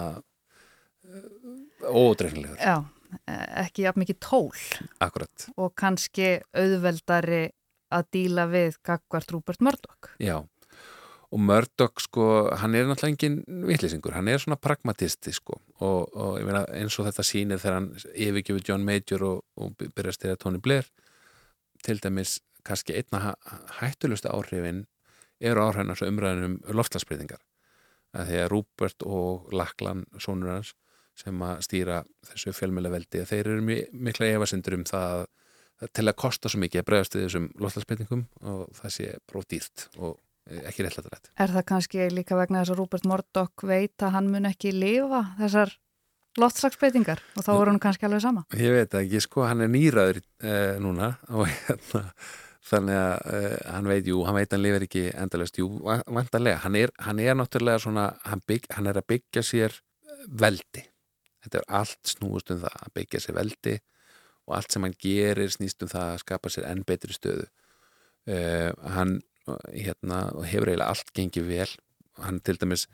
ódreifnilegur 1.84 2.56
Já, 2.56 2.78
ekki 3.60 3.84
jafn 3.84 4.00
mikið 4.02 4.18
tól. 4.24 4.62
Akkurat. 5.04 5.48
Og 5.60 5.74
kannski 5.78 6.38
auðveldari 6.56 7.42
að 7.94 8.08
díla 8.16 8.46
við 8.50 8.78
Gagvart 8.86 9.32
Rúbert 9.34 9.62
Murdoch. 9.62 10.10
Já, 10.22 10.40
og 11.34 11.42
Murdoch 11.42 12.02
sko, 12.04 12.26
hann 12.60 12.76
er 12.78 12.86
náttúrulega 12.86 13.14
engin 13.14 13.66
vittlisingur, 13.66 14.14
hann 14.14 14.28
er 14.30 14.38
svona 14.42 14.58
pragmatisti 14.62 15.32
sko. 15.34 15.58
Og, 15.80 16.14
og 16.14 16.36
ég 16.40 16.46
meina 16.46 16.62
eins 16.76 16.98
og 17.00 17.08
þetta 17.08 17.24
sýnir 17.26 17.62
þegar 17.62 17.80
hann 17.80 17.88
yfirgjöfur 18.14 18.68
John 18.68 18.86
Major 18.86 19.24
og, 19.26 19.42
og 19.58 19.74
byrjast 19.82 20.22
þegar 20.22 20.40
Tony 20.42 20.62
Blair 20.62 20.86
til 21.84 22.00
dæmis 22.02 22.38
kannski 22.66 22.96
einna 22.98 23.34
hættulustu 23.80 24.30
áhrifin 24.30 24.86
eru 25.40 25.66
áhrifin 25.66 25.92
á 25.92 25.96
umræðinum 26.06 26.58
loftlagsbreytingar 26.74 27.42
því 28.16 28.42
að 28.42 28.50
Rúbert 28.52 29.04
og 29.04 29.50
Laklan, 29.52 30.06
sónur 30.22 30.54
hans 30.54 30.74
sem 31.16 31.42
að 31.44 31.62
stýra 31.64 32.02
þessu 32.28 32.52
fjölmjöla 32.56 32.92
veldi 32.92 33.24
þeir 33.28 33.50
eru 33.54 33.64
mikla 33.92 34.30
efasindur 34.34 34.76
um 34.78 34.86
það 34.88 35.26
til 35.96 36.06
að 36.08 36.16
kosta 36.20 36.48
svo 36.48 36.60
mikið 36.62 36.82
að 36.82 36.88
bregast 36.88 37.16
við 37.16 37.26
þessum 37.26 37.48
loftlagsbreytingum 37.60 38.24
og 38.48 38.62
það 38.78 38.94
sé 38.94 39.08
bróð 39.28 39.48
dýrt 39.52 39.86
og 39.96 40.16
ekki 40.46 40.86
réttlættilegt. 40.86 41.32
Er 41.38 41.52
það 41.54 41.66
kannski 41.72 42.06
líka 42.12 42.38
vegna 42.38 42.62
þess 42.62 42.74
að 42.74 42.80
Rúbert 42.80 43.08
Murdoch 43.08 43.66
veit 43.66 44.02
að 44.02 44.16
hann 44.16 44.30
mun 44.32 44.48
ekki 44.50 44.72
lifa 44.74 45.22
þessar 45.40 45.74
loftslagsbreytingar 46.40 47.22
og 47.36 47.46
þá 47.46 47.52
voru 47.52 47.72
hann 47.72 47.82
kannski 47.82 48.06
alveg 48.08 48.24
sama? 48.24 48.44
Ég 48.56 48.74
veit 48.74 48.98
ekki, 49.00 49.22
sko, 49.24 49.46
hann 49.48 49.64
er 49.64 49.72
nýraður 49.72 50.20
eh, 50.44 50.76
núna 50.82 51.14
og 51.32 51.48
hérna 51.52 52.04
þannig 52.66 52.98
að 52.98 53.12
uh, 53.30 53.56
hann 53.70 53.88
veit, 53.90 54.08
jú, 54.10 54.20
hann 54.26 54.36
veit 54.36 54.54
hann 54.54 54.62
lifir 54.64 54.86
ekki 54.86 55.02
endalast, 55.14 55.58
jú, 55.60 55.68
vantarlega 55.86 56.62
hann 56.64 56.78
er, 56.78 56.92
hann 57.02 57.20
er 57.22 57.36
náttúrulega 57.38 57.82
svona 57.84 58.06
hann, 58.26 58.42
bygg, 58.48 58.66
hann 58.74 58.90
er 58.90 58.98
að 58.98 59.06
byggja 59.12 59.44
sér 59.46 59.76
veldi 60.26 60.82
þetta 61.44 61.60
er 61.60 61.68
allt 61.78 62.10
snúust 62.10 62.50
um 62.54 62.64
það 62.64 62.80
að 62.82 62.96
byggja 62.98 63.22
sér 63.22 63.38
veldi 63.38 63.76
og 64.46 64.56
allt 64.58 64.74
sem 64.74 64.86
hann 64.86 64.98
gerir 65.02 65.52
snýst 65.54 65.86
um 65.86 65.92
það 65.92 66.10
að 66.10 66.20
skapa 66.24 66.52
sér 66.52 66.68
enn 66.72 66.82
betri 66.86 67.14
stöðu 67.14 67.46
uh, 67.46 68.70
hann 68.96 69.20
hérna, 69.72 70.26
hefur 70.44 70.72
eiginlega 70.72 70.92
allt 70.92 71.12
gengið 71.16 71.50
vel. 71.50 71.68
Hann 72.22 72.40
til 72.44 72.56
dæmis 72.60 72.86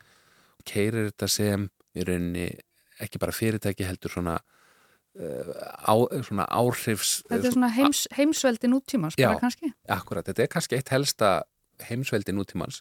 keirir 0.69 1.11
þetta 1.11 1.29
sem 1.31 1.69
í 1.97 2.07
rauninni 2.07 2.49
ekki 3.03 3.21
bara 3.23 3.35
fyrirtæki 3.35 3.87
heldur 3.87 4.13
svona 4.13 4.39
á, 5.13 5.95
svona 6.25 6.47
áhrifs 6.49 7.21
Þetta 7.29 7.49
er 7.51 7.55
svona 7.55 7.71
heims, 7.75 8.07
heimsveldi 8.17 8.71
nútímans 8.73 9.19
já, 9.21 9.29
akkurat, 9.93 10.25
þetta 10.25 10.47
er 10.47 10.51
kannski 10.53 10.79
eitt 10.79 10.93
helsta 10.93 11.43
heimsveldi 11.89 12.33
nútímans 12.33 12.81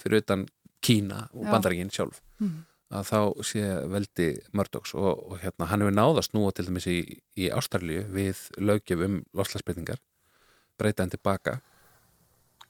fyrir 0.00 0.24
utan 0.24 0.46
Kína 0.82 1.28
og 1.30 1.46
bandarækinn 1.46 1.92
sjálf. 1.94 2.18
Mm. 2.42 2.64
að 2.92 3.04
þá 3.06 3.18
sé 3.46 3.60
veldi 3.88 4.24
Murdochs 4.52 4.96
og, 4.98 5.20
og 5.30 5.38
hérna 5.40 5.68
hann 5.70 5.84
hefur 5.84 5.94
náðast 5.94 6.34
nú 6.34 6.42
til 6.50 6.66
dæmis 6.66 6.88
í, 6.90 6.98
í 7.38 7.46
Ástralju 7.54 8.02
við 8.12 8.40
lögjöf 8.58 9.04
um 9.06 9.20
lofslagsbreytingar 9.32 10.02
breyta 10.76 11.04
hann 11.04 11.14
tilbaka 11.14 11.60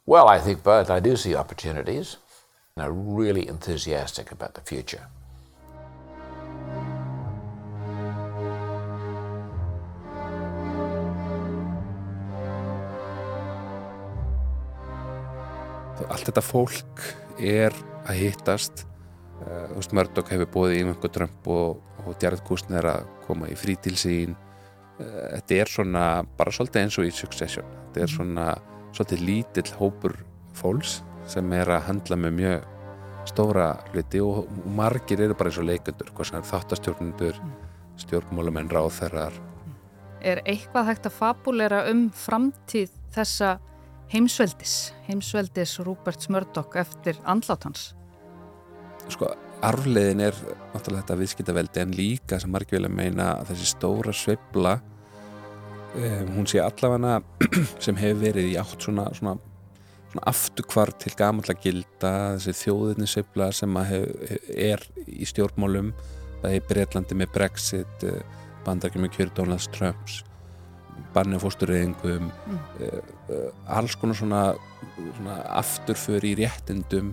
Well, 0.04 0.26
I 0.26 0.40
think 0.40 0.64
but 0.64 0.90
I 0.90 1.00
do 1.00 1.16
see 1.16 1.36
opportunities 1.36 2.16
and 2.76 2.84
I'm 2.84 3.14
really 3.14 3.46
enthusiastic 3.48 4.32
about 4.32 4.54
the 4.54 4.60
future. 4.60 5.06
allt 16.10 16.26
þetta 16.26 16.42
fólk 16.42 17.02
er 17.38 17.74
að 18.10 18.18
hittast. 18.18 18.84
Uh, 19.42 19.94
Murdoch 19.94 20.28
hefur 20.30 20.50
bóðið 20.54 20.74
í 20.74 20.82
einhverjum 20.82 21.14
Trump 21.14 21.48
og, 21.50 21.78
og 22.02 22.14
Jared 22.22 22.42
Kushner 22.46 22.86
að 22.86 23.06
koma 23.26 23.48
í 23.50 23.56
frítilsín 23.58 24.34
uh, 24.34 25.38
þetta 25.38 25.58
er 25.58 25.70
svona 25.70 26.04
bara 26.38 26.52
svolítið 26.54 26.82
eins 26.82 26.98
og 26.98 27.08
í 27.08 27.14
Succession. 27.14 27.66
Þetta 27.88 28.04
er 28.04 28.12
svona 28.12 28.46
svolítið 28.92 29.24
lítill 29.26 29.70
hópur 29.78 30.16
fólks 30.56 31.00
sem 31.30 31.52
er 31.56 31.70
að 31.72 31.86
handla 31.88 32.18
með 32.18 32.36
mjög 32.38 32.68
stóra 33.30 33.66
hluti 33.92 34.20
og 34.22 34.50
margir 34.76 35.22
eru 35.22 35.36
bara 35.38 35.52
eins 35.52 35.60
og 35.62 35.68
leikundur 35.68 36.10
þáttastjórnundur, 36.12 37.38
stjórnmálumenn 38.02 38.70
ráþerrar 38.72 39.36
Er 40.22 40.38
eitthvað 40.46 40.86
hægt 40.86 41.06
að 41.08 41.16
fabulera 41.16 41.80
um 41.90 42.04
framtíð 42.14 42.92
þessa 43.14 43.56
heimsveldis, 44.12 44.92
heimsveldis 45.08 45.78
Rúbert 45.82 46.22
Smördokk 46.22 46.76
eftir 46.78 47.18
andlátans? 47.26 47.90
Sko, 49.10 49.32
arfleðin 49.66 50.22
er 50.28 50.36
náttúrulega 50.72 51.02
þetta 51.02 51.18
viðskiptaveldi 51.18 51.82
en 51.82 51.96
líka 51.98 52.38
sem 52.38 52.52
margir 52.54 52.78
vilja 52.78 52.92
meina 52.92 53.32
að 53.40 53.50
þessi 53.50 53.72
stóra 53.72 54.14
sveibla 54.14 54.76
um, 55.94 56.34
hún 56.38 56.48
sé 56.50 56.60
allavega 56.62 57.20
sem 57.84 57.98
hefur 58.00 58.22
verið 58.26 58.52
í 58.52 58.58
átt 58.60 58.88
svona, 58.88 59.08
svona, 59.16 59.36
svona 60.10 60.26
afturkvart 60.32 61.00
til 61.04 61.14
gamanlega 61.18 61.64
gilda 61.66 62.12
þessi 62.38 62.66
þjóðinni 62.66 63.08
sveibla 63.10 63.52
sem 63.56 63.80
hef, 63.88 64.36
er 64.52 64.84
í 65.06 65.28
stjórnmálum 65.28 65.94
það 66.42 66.58
er 66.58 66.68
Breitlandi 66.68 67.18
með 67.18 67.34
Brexit 67.36 68.06
bandarki 68.66 69.00
með 69.02 69.16
kjör 69.16 69.34
Donalds 69.36 69.70
Trumps 69.74 70.22
banni 71.12 71.38
fóstureyðingum 71.40 72.30
mm. 72.30 72.62
uh, 72.80 73.00
uh, 73.32 73.50
alls 73.76 73.96
konar 74.00 74.16
svona, 74.18 74.42
svona 75.18 75.38
afturför 75.60 76.24
í 76.24 76.34
réttindum 76.40 77.12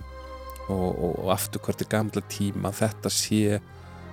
og, 0.70 0.88
og, 0.88 1.14
og 1.24 1.30
afturkvart 1.34 1.84
í 1.84 1.88
gamla 1.90 2.24
tíma 2.30 2.72
þetta 2.76 3.12
sé 3.12 3.60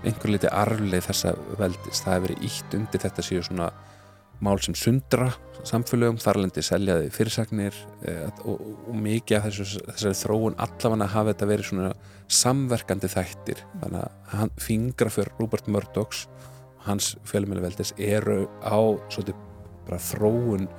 einhver 0.06 0.34
liti 0.34 0.49
arfleið 0.51 1.08
þessa 1.08 1.34
veldis 1.60 2.03
það 2.03 2.15
hefur 2.15 2.27
verið 2.27 2.47
ítt 2.49 2.77
undir 2.77 3.03
þetta 3.03 3.25
séu 3.25 3.43
svona 3.45 3.69
mál 4.43 4.60
sem 4.62 4.76
sundra 4.78 5.32
samfélögum, 5.67 6.19
þarlendi 6.21 6.63
seljaði 6.65 7.10
fyrirsagnir 7.13 7.76
uh, 8.08 8.28
og, 8.47 8.62
og 8.88 9.00
mikið 9.04 9.39
af 9.39 9.47
þessu, 9.47 9.82
þessari 9.89 10.19
þróun 10.21 10.58
allafanna 10.63 11.10
hafa 11.12 11.34
þetta 11.34 11.50
verið 11.50 11.69
svona 11.71 11.91
samverkandi 12.38 13.10
þættir. 13.12 13.63
Þannig 13.82 14.38
að 14.38 14.54
fingra 14.62 15.12
fyrir 15.13 15.34
Robert 15.39 15.69
Murdochs 15.71 16.26
hans 16.88 17.15
fjölmjöluveldis 17.28 17.93
eru 17.97 18.45
á 18.63 18.80
svolítið 19.12 19.43
bara 19.88 20.02
þróun 20.04 20.69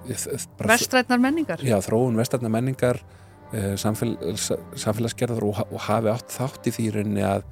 Vestrætnar 0.00 1.20
menningar? 1.20 1.60
Já, 1.62 1.76
þróun 1.84 2.16
vestrætnar 2.18 2.50
menningar 2.50 2.98
uh, 3.52 3.74
samfél, 3.78 4.14
samfélagsgerðar 4.34 5.44
og, 5.46 5.60
og 5.68 5.82
hafi 5.86 6.10
átt 6.10 6.32
þátt 6.34 6.70
í 6.70 6.72
því 6.74 6.86
rauninni 6.96 7.26
að 7.26 7.44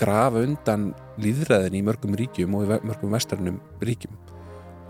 grafa 0.00 0.42
undan 0.42 0.90
líðræðin 1.20 1.78
í 1.78 1.84
mörgum 1.86 2.16
ríkjum 2.18 2.58
og 2.58 2.66
í 2.66 2.80
mörgum 2.88 3.14
vestrætnum 3.14 3.62
ríkjum 3.84 4.18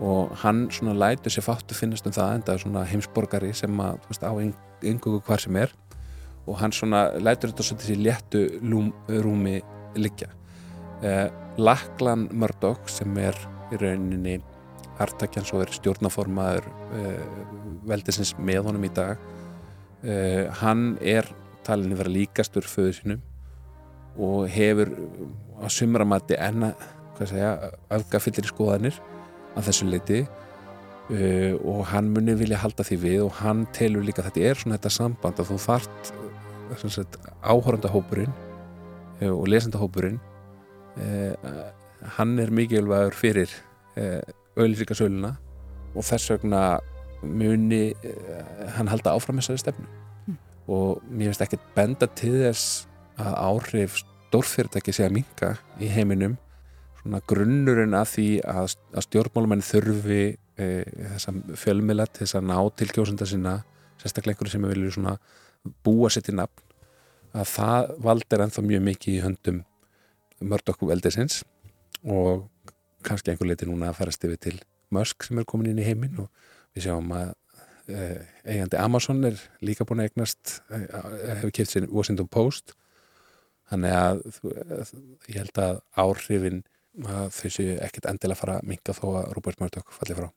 og 0.01 0.33
hann 0.41 0.65
svona 0.73 0.95
lætur 0.97 1.33
sér 1.33 1.45
fátt 1.45 1.69
að 1.69 1.77
finnast 1.77 2.07
um 2.09 2.13
það 2.15 2.35
enda 2.39 2.57
svona 2.57 2.85
heimsborgari 2.89 3.51
sem 3.53 3.81
að 3.83 3.99
veist, 4.09 4.23
á 4.25 4.33
yngugu 4.33 5.21
hvar 5.27 5.41
sem 5.41 5.59
er. 5.61 5.73
Og 6.49 6.57
hann 6.57 6.73
svona 6.73 7.03
lætur 7.21 7.51
þetta 7.51 7.65
svona 7.67 7.83
þessi 7.83 7.97
léttu 8.01 8.41
lúm, 8.65 8.89
rúmi 9.07 9.59
liggja. 9.95 10.31
Uh, 11.01 11.29
Laklan 11.61 12.27
Murdoch 12.33 12.89
sem 12.89 13.13
er 13.21 13.37
í 13.71 13.77
rauninni 13.81 14.39
Artakjans 15.01 15.53
og 15.53 15.65
er 15.65 15.75
stjórnaformaður 15.75 16.65
uh, 16.97 17.21
veldisins 17.89 18.33
með 18.41 18.71
honum 18.71 18.89
í 18.89 18.91
dag. 18.97 19.21
Uh, 20.01 20.49
hann 20.63 20.95
er 20.97 21.29
talinni 21.65 21.97
vera 21.97 22.09
líkastur 22.09 22.65
föðu 22.65 22.97
sínum 22.97 23.21
og 24.17 24.49
hefur 24.51 24.89
á 25.61 25.69
sumramatti 25.69 26.35
enna 26.41 26.73
öfgafyllir 27.21 28.47
í 28.47 28.49
skoðanir 28.49 28.97
af 29.55 29.67
þessu 29.67 29.89
leiti 29.89 30.21
uh, 30.23 31.53
og 31.59 31.85
hann 31.91 32.11
muni 32.15 32.37
vilja 32.39 32.61
halda 32.61 32.85
því 32.87 32.99
við 33.05 33.19
og 33.25 33.35
hann 33.41 33.65
telur 33.75 34.05
líka 34.05 34.23
að 34.23 34.31
þetta 34.31 34.47
er 34.49 34.61
svona 34.61 34.79
þetta 34.79 34.95
samband 34.97 35.41
að 35.41 35.51
þú 35.51 35.59
þart 35.67 36.13
áhórandahópurinn 37.51 38.31
og 39.27 39.41
lesandahópurinn 39.51 40.21
hann 42.15 42.31
er 42.39 42.53
mikilvægur 42.55 43.17
fyrir 43.19 43.51
auðlýsingasöluna 44.55 45.33
og 45.91 46.07
þess 46.07 46.31
vegna 46.31 46.61
muni 47.21 47.91
uh, 47.93 48.69
hann 48.75 48.89
halda 48.89 49.13
áfram 49.15 49.39
þessari 49.41 49.61
stefnu 49.61 49.87
mm. 49.87 50.37
og 50.73 51.03
mér 51.09 51.31
finnst 51.31 51.45
ekki 51.45 51.59
benda 51.75 52.09
til 52.17 52.33
þess 52.39 52.87
að 53.21 53.35
áhrif 53.45 53.99
stórfyrirtæki 54.01 54.95
sé 54.95 55.05
að 55.05 55.17
minka 55.19 55.53
í 55.81 55.89
heiminum 55.91 56.37
svona 57.01 57.21
grunnurinn 57.29 57.97
að 57.97 58.09
því 58.15 58.27
að, 58.45 58.75
að 58.95 59.05
stjórnmálumenn 59.07 59.65
þurfi 59.65 60.23
uh, 60.31 60.83
þessa 61.15 61.35
fjölmila 61.63 62.07
til 62.09 62.25
þess 62.25 62.39
að 62.39 62.49
ná 62.51 62.57
til 62.77 62.89
kjósunda 62.93 63.29
sinna 63.29 63.55
sérstaklega 64.01 64.35
einhverju 64.35 64.55
sem 64.55 64.67
vilju 64.71 64.95
svona 64.97 65.17
búa 65.85 66.09
sitt 66.13 66.29
í 66.31 66.35
nafn 66.37 66.67
að 67.37 67.47
það 67.53 67.91
valdir 68.03 68.43
ennþá 68.45 68.63
mjög 68.65 68.87
mikið 68.87 69.17
í 69.17 69.23
höndum 69.23 69.61
mörgdokku 70.41 70.89
veldisins 70.89 71.43
og 72.01 72.47
kannski 73.05 73.31
einhver 73.31 73.49
leiti 73.49 73.67
núna 73.69 73.91
að 73.91 74.01
farast 74.01 74.25
yfir 74.25 74.41
til 74.41 74.57
Musk 74.91 75.23
sem 75.23 75.39
er 75.39 75.47
komin 75.47 75.71
inn 75.71 75.79
í 75.79 75.85
heiminn 75.87 76.19
og 76.25 76.27
við 76.75 76.87
sjáum 76.87 77.13
að 77.15 77.31
uh, 77.31 78.19
eigandi 78.45 78.79
Amazon 78.81 79.23
er 79.29 79.39
líka 79.63 79.87
búin 79.87 80.03
að 80.03 80.11
eignast 80.11 80.57
uh, 80.71 80.83
hefur 81.37 81.53
kæft 81.55 81.75
sér 81.75 81.87
Washington 81.91 82.29
Post. 82.31 82.75
Þannig 83.71 83.95
að 83.95 84.21
uh, 84.49 84.91
ég 85.29 85.39
held 85.39 85.61
að 85.63 85.81
áhrifin 86.03 86.61
að 86.99 87.31
þau 87.31 87.49
séu 87.55 87.79
ekkert 87.79 88.07
endilega 88.11 88.35
að 88.35 88.43
fara 88.43 88.59
að 88.59 88.67
minga 88.67 88.95
þó 88.95 89.07
að 89.21 89.33
Robert 89.37 89.61
Murdoch 89.63 89.91
falli 89.95 90.17
frá. 90.17 90.29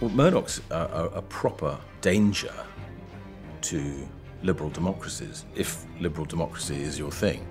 Well, 0.00 0.10
Murdoch's 0.14 0.60
a, 0.70 0.74
a, 0.74 1.18
a 1.18 1.22
proper 1.22 1.78
danger 2.00 2.54
to 3.62 4.08
liberal 4.42 4.70
democracies, 4.70 5.44
if 5.54 5.84
liberal 6.00 6.26
democracy 6.26 6.80
is 6.82 6.98
your 6.98 7.10
thing. 7.10 7.46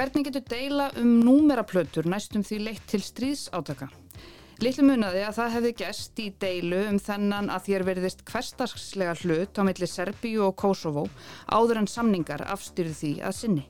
Hvernig 0.00 0.30
getur 0.30 0.44
deila 0.48 0.86
um 0.96 1.08
númeraplötur 1.20 2.06
næstum 2.08 2.40
því 2.40 2.58
leitt 2.64 2.84
til 2.88 3.02
stríðsátaka? 3.04 3.90
Littlu 4.64 4.86
munaði 4.88 5.26
að 5.26 5.34
það 5.36 5.50
hefði 5.54 5.72
gæst 5.76 6.22
í 6.24 6.28
deilu 6.40 6.78
um 6.88 6.96
þennan 7.04 7.50
að 7.52 7.66
þér 7.66 7.82
verðist 7.84 8.22
hverstagslega 8.30 9.12
hlut 9.20 9.60
á 9.60 9.62
milli 9.68 9.88
Serbíu 9.92 10.46
og 10.46 10.54
Kosovo 10.62 11.02
áður 11.52 11.82
en 11.82 11.90
samningar 11.92 12.46
afstyrðu 12.48 12.96
því 12.96 13.10
að 13.28 13.36
sinni. 13.42 13.66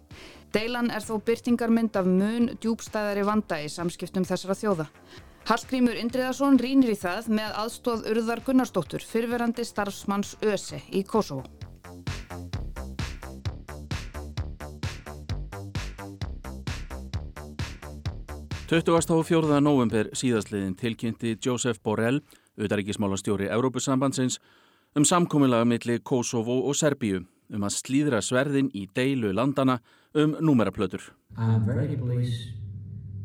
Deilan 0.55 0.93
er 0.95 1.03
þó 1.03 1.17
byrtingarmynd 1.19 1.99
af 1.99 2.07
mun 2.07 2.47
djúbstæðari 2.63 3.27
vanda 3.27 3.59
í 3.59 3.67
samskiptum 3.67 4.29
þessara 4.31 4.55
þjóða. 4.61 4.87
Hallgrímur 5.51 5.99
Indriðarsson 5.99 6.63
rínir 6.63 6.95
í 6.95 7.01
það 7.01 7.33
með 7.41 7.59
aðstóð 7.65 8.07
Urðar 8.13 8.45
Gunnarsdóttur 8.47 9.03
fyrverandi 9.03 9.67
starfsmanns 9.67 10.37
ÖSE 10.47 10.79
í 10.95 11.03
Kosovo. 11.03 11.43
24. 18.71 19.59
november 19.59 20.13
síðastliðin 20.15 20.77
tilkynnti 20.79 21.33
Joseph 21.43 21.81
Borrell, 21.83 22.21
auðaríkismálastjóri 22.55 23.49
Európusambandsins, 23.51 24.37
um 24.95 25.03
samkominlega 25.03 25.67
milli 25.67 25.97
Kosovo 26.07 26.61
og 26.71 26.77
Serbíu 26.79 27.25
um 27.51 27.67
að 27.67 27.75
slíðra 27.75 28.21
sverðin 28.23 28.69
í 28.71 28.85
deilu 28.95 29.33
landana 29.35 29.81
um 30.15 30.37
númeraplötur. 30.39 31.03
Very 31.67 31.97
pleased 31.97 32.55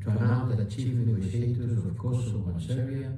to 0.01 0.09
announce 0.09 0.49
that 0.49 0.57
the 0.57 0.65
chief 0.65 0.97
negotiators 0.97 1.77
of 1.77 1.93
Kosovo 1.95 2.49
and 2.49 2.59
Serbia 2.59 3.13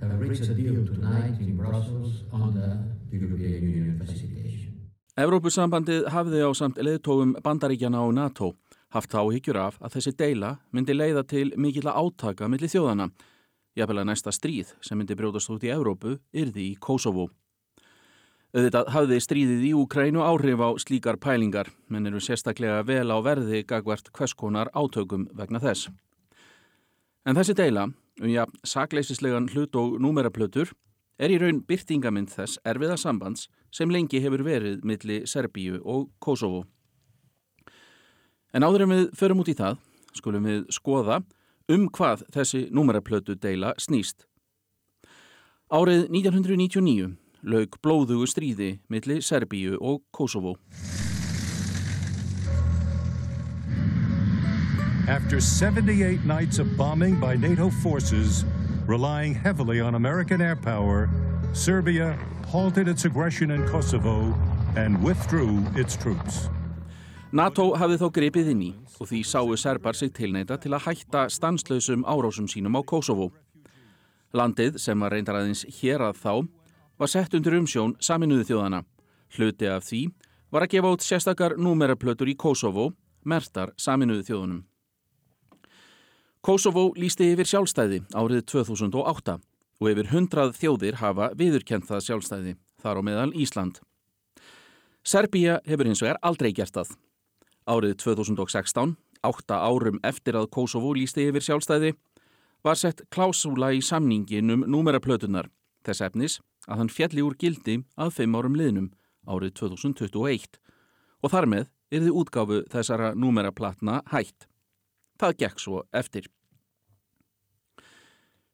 have 0.00 0.20
reached 0.20 0.48
a 0.48 0.54
deal 0.54 0.86
tonight 0.86 1.40
in 1.40 1.56
Brussels 1.56 2.22
under 2.32 2.78
the 3.10 3.18
European 3.18 3.66
Union 3.66 3.98
facilitation. 3.98 4.78
Európusambandið 5.18 6.06
hafði 6.14 6.46
á 6.46 6.50
samt 6.54 6.78
leðtóum 6.78 7.34
bandaríkjana 7.42 8.06
og 8.06 8.14
NATO 8.14 8.54
haft 8.94 9.14
áhyggjur 9.14 9.58
af 9.60 9.80
að 9.84 9.98
þessi 9.98 10.14
deila 10.18 10.54
myndi 10.72 10.96
leiða 10.96 11.24
til 11.28 11.50
mikill 11.56 11.88
að 11.88 11.98
átaka 12.02 12.48
millir 12.48 12.72
þjóðana. 12.72 13.10
Jafnvel 13.76 14.00
að 14.02 14.08
næsta 14.10 14.32
stríð 14.34 14.72
sem 14.82 14.98
myndi 14.98 15.16
brjótast 15.18 15.50
út 15.52 15.66
í 15.66 15.72
Evrópu 15.74 16.16
yrði 16.32 16.72
í 16.72 16.78
Kosovo. 16.80 17.28
Auðvitað 18.56 18.88
hafði 18.94 19.18
stríðið 19.20 19.64
í 19.68 19.70
Ukrænu 19.76 20.22
áhrif 20.24 20.62
á 20.64 20.68
slíkar 20.80 21.18
pælingar, 21.20 21.68
menn 21.92 22.08
eru 22.08 22.20
sérstaklega 22.24 22.80
vel 22.88 23.12
á 23.12 23.20
verði 23.20 23.60
gagvart 23.68 24.08
hverskonar 24.16 24.70
átökum 24.72 25.26
vegna 25.36 25.60
þess. 25.60 25.90
En 27.28 27.36
þessi 27.36 27.52
deila, 27.58 27.90
um 28.22 28.30
ja, 28.32 28.46
sakleisislegan 28.64 29.50
hlut 29.52 29.76
og 29.76 29.98
númeraplötur, 30.00 30.72
er 31.20 31.34
í 31.34 31.36
raun 31.42 31.60
byrtingamind 31.68 32.32
þess 32.32 32.56
erfiða 32.64 32.96
sambands 32.96 33.50
sem 33.74 33.90
lengi 33.92 34.22
hefur 34.24 34.46
verið 34.46 34.80
milli 34.86 35.20
Serbíu 35.28 35.82
og 35.84 36.08
Kosovo. 36.18 36.64
En 38.56 38.64
áður 38.64 38.86
en 38.86 38.92
við 38.94 39.04
förum 39.18 39.42
út 39.42 39.50
í 39.52 39.56
það, 39.58 39.76
skulum 40.16 40.46
við 40.48 40.64
skoða 40.72 41.20
um 41.68 41.88
hvað 41.92 42.24
þessi 42.32 42.66
númeraplötu 42.72 43.36
deila 43.36 43.74
snýst. 43.76 44.24
Árið 45.68 46.06
1999 46.08 47.10
laug 47.44 47.76
blóðugu 47.84 48.26
stríði 48.26 48.70
milli 48.88 49.20
Serbíu 49.20 49.76
og 49.80 50.00
Kosovo. 50.10 50.56
After 55.08 55.40
78 55.40 56.24
nights 56.24 56.58
of 56.58 56.76
bombing 56.76 57.20
by 57.20 57.36
NATO 57.36 57.70
forces, 57.70 58.44
relying 58.86 59.34
heavily 59.34 59.80
on 59.80 59.94
American 59.94 60.40
air 60.40 60.56
power, 60.56 61.08
Serbia 61.52 62.18
halted 62.46 62.88
its 62.88 63.04
aggression 63.04 63.50
in 63.50 63.66
Kosovo 63.68 64.34
and 64.76 65.02
withdrew 65.02 65.64
its 65.76 65.96
troops. 65.96 66.48
NATO 67.28 67.74
hafði 67.76 67.98
þó 68.00 68.06
gripið 68.16 68.46
inn 68.54 68.60
í 68.64 68.68
og 68.96 69.10
því 69.10 69.18
sáu 69.28 69.50
serbar 69.60 69.96
sig 69.98 70.14
tilneita 70.16 70.56
til 70.56 70.70
að 70.72 70.86
hætta 70.86 71.26
stanslausum 71.28 72.06
árásum 72.08 72.46
sínum 72.48 72.78
á 72.78 72.80
Kosovo. 72.80 73.26
Landið 74.32 74.78
sem 74.80 74.96
var 74.96 75.12
reyndaraðins 75.12 75.66
hér 75.76 76.06
að 76.06 76.22
þá 76.22 76.32
var 76.96 77.10
sett 77.12 77.34
undir 77.36 77.58
umsjón 77.58 77.98
saminuðu 78.00 78.46
þjóðana. 78.48 78.80
Hluti 79.36 79.68
af 79.68 79.84
því 79.84 80.00
var 80.48 80.64
að 80.64 80.72
gefa 80.72 80.92
út 80.96 81.04
sérstakar 81.04 81.56
númeraplötur 81.60 82.30
í 82.32 82.34
Kosovo, 82.34 82.94
mertar 83.24 83.74
saminuðu 83.76 84.24
þjóðunum. 84.24 84.62
Kosovo 86.40 86.86
lísti 86.96 87.28
yfir 87.34 87.50
sjálfstæði 87.50 88.06
árið 88.16 88.46
2008 88.54 89.34
og 89.36 89.90
yfir 89.90 90.08
hundrað 90.14 90.54
þjóðir 90.56 90.96
hafa 91.02 91.28
viðurkent 91.36 91.84
það 91.90 92.06
sjálfstæði, 92.06 92.56
þar 92.80 92.96
á 92.96 93.02
meðal 93.04 93.28
Ísland. 93.36 93.82
Serbíja 95.04 95.60
hefur 95.68 95.92
hins 95.92 96.00
vegar 96.00 96.22
aldrei 96.24 96.54
gert 96.56 96.72
það. 96.72 96.96
Árið 97.68 97.98
2016, 98.00 98.94
átta 99.28 99.58
árum 99.60 99.98
eftir 100.06 100.38
að 100.40 100.48
Kosovo 100.54 100.94
lísti 100.96 101.26
yfir 101.28 101.44
sjálfstæði, 101.44 101.90
var 102.64 102.78
sett 102.80 103.02
klásúla 103.12 103.74
í 103.76 103.82
samningin 103.84 104.54
um 104.54 104.64
númeraplötunar, 104.64 105.50
þess 105.84 106.04
efnis 106.06 106.38
að 106.66 106.80
hann 106.80 106.92
fjalli 106.92 107.24
úr 107.24 107.36
gildi 107.36 107.82
að 108.00 108.14
fimm 108.16 108.38
árum 108.38 108.56
liðnum 108.56 108.88
árið 109.28 109.52
2021 109.60 110.56
og 111.22 111.32
þar 111.32 111.48
með 111.52 111.68
þið 111.92 112.16
útgáfu 112.22 112.62
þessara 112.72 113.12
númeraplatna 113.16 114.00
hætt. 114.12 114.48
Það 115.20 115.38
gekk 115.42 115.60
svo 115.60 115.84
eftir. 115.92 116.28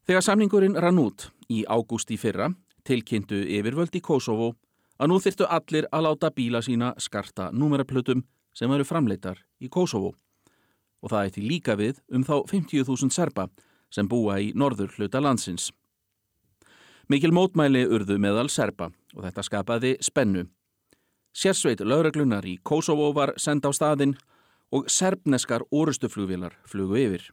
Þegar 0.05 0.27
samningurinn 0.27 0.79
rann 0.81 1.01
út 1.01 1.31
í 1.49 1.65
ágústi 1.65 2.19
fyrra 2.21 2.51
tilkynntu 2.85 3.41
yfirvöld 3.59 3.95
í 3.97 4.03
Kosovo 4.05 4.55
að 4.99 5.11
nú 5.11 5.19
þyrtu 5.23 5.49
allir 5.49 5.89
að 5.93 6.07
láta 6.07 6.31
bíla 6.35 6.61
sína 6.63 6.93
skarta 6.99 7.51
númeraplötum 7.53 8.25
sem 8.55 8.71
eru 8.73 8.87
framleitar 8.87 9.41
í 9.61 9.69
Kosovo 9.69 10.15
og 11.05 11.13
það 11.13 11.27
eitt 11.27 11.39
í 11.39 11.47
líka 11.49 11.77
við 11.77 12.01
um 12.15 12.25
þá 12.25 12.37
50.000 12.49 13.13
serba 13.13 13.49
sem 13.93 14.09
búa 14.09 14.39
í 14.41 14.53
norður 14.57 14.95
hluta 14.97 15.21
landsins. 15.21 15.71
Mikil 17.11 17.35
mótmæli 17.37 17.85
urðu 17.85 18.17
meðal 18.19 18.49
serba 18.49 18.89
og 19.15 19.27
þetta 19.27 19.45
skapaði 19.45 19.97
spennu. 20.01 20.47
Sérsveit 21.35 21.83
lauraglunar 21.85 22.47
í 22.47 22.57
Kosovo 22.63 23.11
var 23.13 23.35
senda 23.37 23.69
á 23.69 23.73
staðinn 23.77 24.17
og 24.75 24.89
serbneskar 24.91 25.67
orustuflugvilar 25.71 26.57
flugu 26.67 27.03
yfir. 27.03 27.29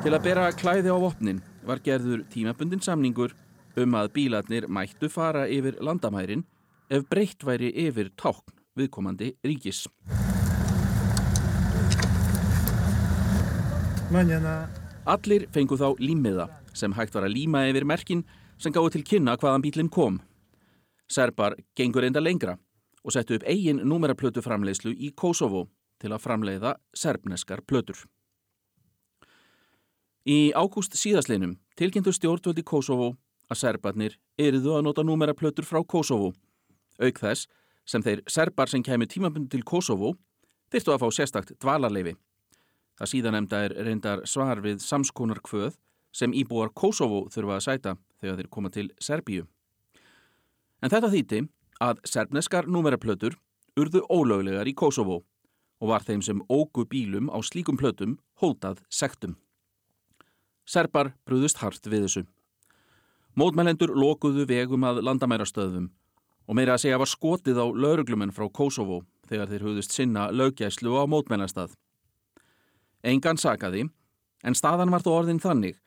Til 0.00 0.14
að 0.16 0.22
bera 0.24 0.46
klæði 0.56 0.88
á 0.88 0.96
vopnin 0.96 1.42
var 1.68 1.82
gerður 1.84 2.22
tímabundin 2.32 2.80
samningur 2.80 3.34
um 3.76 3.96
að 4.00 4.06
bílarnir 4.14 4.64
mættu 4.72 5.10
fara 5.12 5.42
yfir 5.44 5.74
landamærin 5.84 6.40
ef 6.88 7.02
breytt 7.12 7.44
væri 7.44 7.68
yfir 7.82 8.08
tákn 8.16 8.54
viðkomandi 8.80 9.34
ríkis. 9.44 9.82
Allir 15.04 15.44
fengu 15.52 15.76
þá 15.76 15.90
límiða 16.00 16.46
sem 16.72 16.96
hægt 16.96 17.18
var 17.18 17.26
að 17.28 17.34
líma 17.36 17.66
yfir 17.68 17.84
merkin 17.84 18.22
sem 18.56 18.72
gáði 18.72 18.94
til 18.94 19.04
kynna 19.10 19.34
hvaðan 19.36 19.66
bílinn 19.66 19.92
kom. 19.92 20.16
Serbar 21.12 21.58
gengur 21.76 22.08
enda 22.08 22.24
lengra 22.24 22.56
og 23.04 23.12
settu 23.12 23.36
upp 23.36 23.44
eigin 23.44 23.84
númeraplötu 23.84 24.40
framleiðslu 24.40 24.94
í 24.96 25.12
Kosovo 25.12 25.66
til 26.00 26.14
að 26.16 26.24
framleiða 26.24 26.74
serbneskar 26.96 27.60
plötur. 27.68 28.00
Í 30.28 30.52
ágúst 30.52 30.92
síðaslinum 31.00 31.54
tilkynntu 31.80 32.12
stjórnvöldi 32.12 32.60
Kosovo 32.66 33.14
að 33.48 33.60
serbarnir 33.62 34.18
eriðu 34.36 34.74
að 34.76 34.84
nota 34.84 35.04
númeraplötur 35.06 35.64
frá 35.64 35.80
Kosovo. 35.80 36.34
Auk 37.00 37.20
þess 37.22 37.48
sem 37.88 38.04
þeir 38.04 38.20
serbar 38.28 38.68
sem 38.68 38.84
kemur 38.84 39.08
tímabundu 39.08 39.48
til 39.54 39.64
Kosovo 39.64 40.12
þyrtu 40.70 40.92
að 40.92 41.00
fá 41.00 41.08
sérstakt 41.16 41.54
dvalarleifi. 41.56 42.18
Það 43.00 43.12
síðan 43.14 43.36
nefnda 43.38 43.62
er 43.64 43.76
reyndar 43.80 44.26
svar 44.28 44.60
við 44.60 44.84
samskonar 44.84 45.40
kvöð 45.40 45.78
sem 46.12 46.36
íbúar 46.36 46.74
Kosovo 46.76 47.24
þurfa 47.32 47.56
að 47.56 47.64
sæta 47.64 47.96
þegar 48.20 48.36
þeir 48.36 48.52
koma 48.52 48.70
til 48.70 48.90
Serbíu. 49.00 49.48
En 50.84 50.92
þetta 50.92 51.08
þýtti 51.08 51.44
að 51.80 52.04
serbneskar 52.04 52.68
númeraplötur 52.68 53.40
urðu 53.80 54.04
ólöglegar 54.12 54.68
í 54.68 54.76
Kosovo 54.76 55.22
og 55.80 55.88
var 55.88 56.04
þeim 56.04 56.20
sem 56.20 56.42
ógu 56.52 56.84
bílum 56.84 57.32
á 57.32 57.40
slíkum 57.40 57.80
plötum 57.80 58.18
hótað 58.42 58.84
sektum. 58.92 59.38
Serbar 60.70 61.14
brúðust 61.26 61.58
hart 61.58 61.86
við 61.90 62.04
þessu. 62.06 62.20
Mótmælendur 63.34 63.90
lokuðu 63.96 64.44
vegum 64.46 64.84
að 64.86 65.00
landamærastöðum 65.06 65.88
og 66.46 66.56
meira 66.58 66.76
að 66.76 66.84
segja 66.84 66.98
var 67.00 67.10
skotið 67.10 67.58
á 67.58 67.66
lauruglumenn 67.66 68.34
frá 68.34 68.46
Kosovo 68.54 69.00
þegar 69.26 69.50
þeir 69.50 69.64
hugðust 69.66 69.94
sinna 69.94 70.28
löggæslu 70.30 70.94
á 70.94 71.10
mótmælastað. 71.10 71.74
Engan 73.02 73.38
sakaði, 73.40 73.88
en 74.46 74.58
staðan 74.58 74.92
var 74.94 75.02
þó 75.02 75.10
orðin 75.16 75.42
þannig 75.42 75.78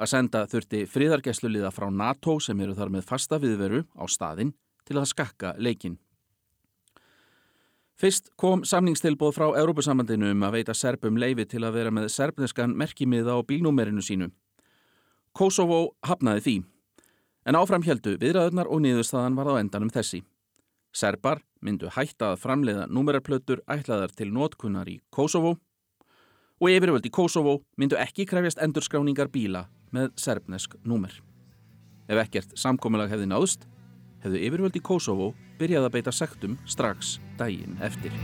að 0.00 0.12
senda 0.14 0.46
þurfti 0.48 0.84
fríðargæsluliða 0.88 1.72
frá 1.74 1.90
NATO 1.92 2.38
sem 2.40 2.60
eru 2.64 2.76
þar 2.78 2.92
með 2.96 3.08
fasta 3.08 3.40
viðveru 3.42 3.84
á 3.96 4.04
staðin 4.08 4.54
til 4.88 5.00
að 5.00 5.10
skakka 5.12 5.52
leikin. 5.58 5.98
Fyrst 8.00 8.30
kom 8.40 8.62
samningstilbóð 8.64 9.34
frá 9.36 9.46
Európusambandinu 9.60 10.30
um 10.32 10.44
að 10.46 10.54
veita 10.54 10.72
serbum 10.72 11.18
leifi 11.20 11.44
til 11.44 11.60
að 11.66 11.74
vera 11.76 11.90
með 11.92 12.06
serbneskan 12.14 12.72
merkimiða 12.72 13.34
á 13.36 13.44
bílnúmerinu 13.44 14.00
sínu. 14.00 14.30
Kosovo 15.36 15.98
hafnaði 16.08 16.40
því, 16.46 16.54
en 17.44 17.58
áframhjeldu 17.60 18.14
viðræðunar 18.22 18.70
og 18.72 18.80
niðurstaðan 18.86 19.36
var 19.36 19.50
á 19.52 19.60
endanum 19.60 19.92
þessi. 19.92 20.22
Serbar 20.96 21.42
myndu 21.60 21.90
hætta 21.92 22.32
að 22.32 22.40
framleiða 22.40 22.86
númerarplötur 22.88 23.60
ætlaðar 23.68 24.16
til 24.16 24.30
nótkunnar 24.32 24.88
í 24.88 24.96
Kosovo 25.12 25.58
og 26.56 26.72
yfirvöld 26.72 27.04
í 27.04 27.12
Kosovo 27.12 27.58
myndu 27.76 28.00
ekki 28.00 28.24
krefjast 28.24 28.64
endurskráningar 28.64 29.28
bíla 29.28 29.66
með 29.92 30.14
serbnesk 30.16 30.78
númer. 30.88 31.12
Ef 32.08 32.24
ekkert 32.24 32.56
samkominnlag 32.56 33.12
hefði 33.12 33.28
náðust, 33.28 33.68
hefðu 34.24 34.42
yfirvöld 34.46 34.76
í 34.76 34.82
Kosovo 34.84 35.32
byrjað 35.60 35.88
að 35.88 35.94
beita 35.96 36.12
sektum 36.14 36.58
strax 36.68 37.18
daginn 37.40 37.78
eftir. 37.84 38.14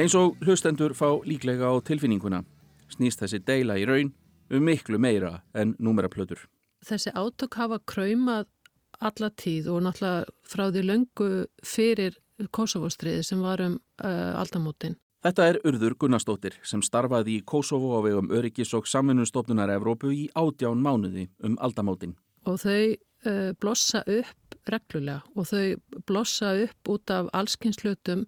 Eins 0.00 0.14
og 0.16 0.38
hlustendur 0.40 0.94
fá 0.96 1.10
líklega 1.28 1.68
á 1.68 1.76
tilfinninguna 1.84 2.38
snýst 2.88 3.20
þessi 3.20 3.40
deila 3.44 3.74
í 3.76 3.84
raun 3.84 4.14
um 4.50 4.64
miklu 4.64 4.96
meira 4.96 5.42
en 5.52 5.74
númeraplötur. 5.76 6.40
Þessi 6.80 7.12
átök 7.12 7.58
hafa 7.60 7.78
kræmað 7.84 8.48
alla 9.00 9.30
tíð 9.30 9.70
og 9.72 9.84
náttúrulega 9.86 10.26
frá 10.48 10.66
því 10.70 10.82
löngu 10.88 11.30
fyrir 11.66 12.18
Kosovo-striði 12.56 13.24
sem 13.24 13.40
var 13.44 13.60
um 13.64 13.76
uh, 14.04 14.40
aldamótin. 14.40 14.96
Þetta 15.20 15.46
er 15.50 15.58
Urður 15.68 15.98
Gunnarsdóttir 16.00 16.56
sem 16.64 16.80
starfaði 16.80 17.36
í 17.36 17.44
Kosovo 17.44 17.92
á 17.92 18.00
vegum 18.06 18.30
Öryggis 18.32 18.72
og 18.76 18.88
samfunnustofnunar 18.88 19.72
Evrópu 19.74 20.14
í 20.16 20.30
ádján 20.32 20.80
mánuði 20.80 21.28
um 21.44 21.58
aldamótin. 21.60 22.14
Og 22.48 22.56
þau 22.62 22.96
uh, 23.28 23.50
blossa 23.60 24.00
upp 24.06 24.56
reglulega 24.70 25.20
og 25.36 25.48
þau 25.50 26.00
blossa 26.08 26.54
upp 26.64 26.92
út 26.94 27.12
af 27.12 27.28
allskynslutum 27.36 28.24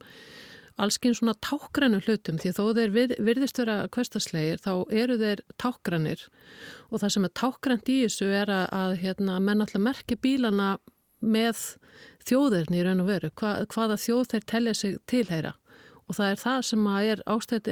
allskinn 0.81 1.17
svona 1.17 1.35
tákgrænu 1.45 2.01
hlutum 2.07 2.39
því 2.41 2.53
þó 2.57 2.63
þeir 2.79 2.95
við, 2.95 3.15
virðist 3.21 3.61
vera 3.61 3.77
kvestaslegir 3.93 4.63
þá 4.63 4.73
eru 4.89 5.19
þeir 5.21 5.43
tákgrænir 5.61 6.27
og 6.91 7.03
það 7.03 7.15
sem 7.15 7.29
er 7.29 7.35
tákgrænt 7.41 7.93
í 7.93 7.99
þessu 8.05 8.31
er 8.33 8.53
að, 8.53 8.67
að 8.73 8.97
hérna, 9.03 9.39
menn 9.41 9.65
alltaf 9.65 9.83
merki 9.83 10.17
bílana 10.17 10.77
með 11.23 11.61
þjóðirni 12.27 12.81
í 12.81 12.87
raun 12.87 13.03
og 13.05 13.11
veru, 13.11 13.31
Hva, 13.39 13.55
hvaða 13.71 13.99
þjóð 14.01 14.25
þeir 14.33 14.49
tellja 14.53 14.75
sig 14.75 14.99
tilheyra 15.11 15.55
og 16.09 16.19
það 16.19 16.33
er 16.33 16.43
það 16.43 16.61
sem 16.67 16.89
er 16.93 17.23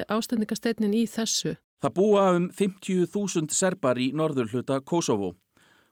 ástendingasteinin 0.08 0.94
í 0.96 1.04
þessu. 1.10 1.56
Það 1.80 1.96
búa 1.96 2.24
um 2.36 2.48
50.000 2.52 3.54
serbar 3.56 3.98
í 3.98 4.10
norður 4.16 4.52
hluta 4.52 4.80
Kosovo 4.80 5.34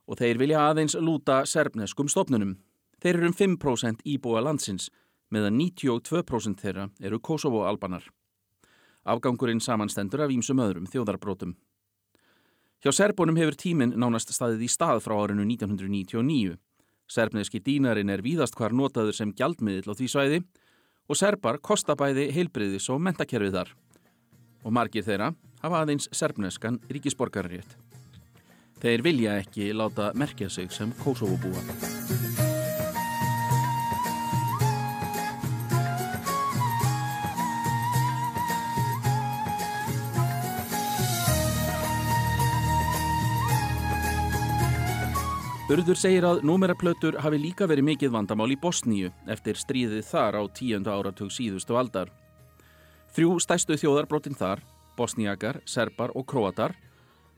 og 0.08 0.20
þeir 0.20 0.40
vilja 0.40 0.64
aðeins 0.70 0.96
lúta 0.96 1.42
serbneskum 1.48 2.08
stopnunum. 2.08 2.56
Þeir 3.02 3.18
eru 3.18 3.30
um 3.30 3.36
5% 3.36 4.04
íbúa 4.08 4.42
landsins 4.44 4.88
meðan 5.34 5.58
92% 5.60 6.62
þeirra 6.62 6.88
eru 7.00 7.20
Kosovo-albanar. 7.20 8.04
Afgangurinn 9.08 9.62
samanstendur 9.64 10.24
af 10.24 10.32
ímsum 10.34 10.60
öðrum 10.60 10.88
þjóðarbrótum. 10.90 11.56
Hjá 12.84 12.92
Serbunum 12.94 13.38
hefur 13.40 13.56
tíminn 13.58 13.96
nánast 13.98 14.30
staðið 14.30 14.66
í 14.66 14.70
stað 14.70 15.02
frá 15.02 15.16
árinu 15.18 15.46
1999. 15.48 16.58
Serbneski 17.08 17.60
dínarinn 17.64 18.12
er 18.12 18.22
víðast 18.22 18.54
hvar 18.58 18.74
notaður 18.76 19.16
sem 19.16 19.32
gjaldmiðil 19.34 19.90
á 19.90 19.94
því 19.98 20.08
svæði 20.12 20.40
og 21.08 21.18
serbar 21.18 21.58
kostabæði 21.64 22.28
heilbriðis 22.36 22.88
og 22.92 23.00
mentakerfið 23.02 23.56
þar. 23.56 23.72
Og 24.62 24.74
margir 24.74 25.06
þeirra 25.06 25.32
hafa 25.62 25.82
aðeins 25.82 26.10
serbneskan 26.12 26.78
ríkisborgarrétt. 26.92 27.78
Þeir 28.78 29.02
vilja 29.02 29.38
ekki 29.42 29.72
láta 29.74 30.12
merkja 30.14 30.50
sig 30.52 30.70
sem 30.70 30.92
Kosovo 31.02 31.40
búa. 31.42 32.46
Urður 45.68 45.98
segir 46.00 46.24
að 46.24 46.38
númeraplötur 46.48 47.18
hafi 47.20 47.36
líka 47.36 47.66
verið 47.68 47.84
mikið 47.90 48.12
vandamál 48.14 48.46
í 48.54 48.56
Bosníu 48.56 49.10
eftir 49.28 49.58
stríðið 49.60 50.06
þar 50.08 50.38
á 50.40 50.42
tíundu 50.56 50.88
áratug 50.88 51.28
síðustu 51.28 51.76
aldar. 51.76 52.08
Þrjú 53.12 53.34
stæstu 53.44 53.76
þjóðarbrotin 53.76 54.38
þar, 54.38 54.62
bosníakar, 54.96 55.58
serbar 55.68 56.14
og 56.16 56.24
kroatar, 56.30 56.72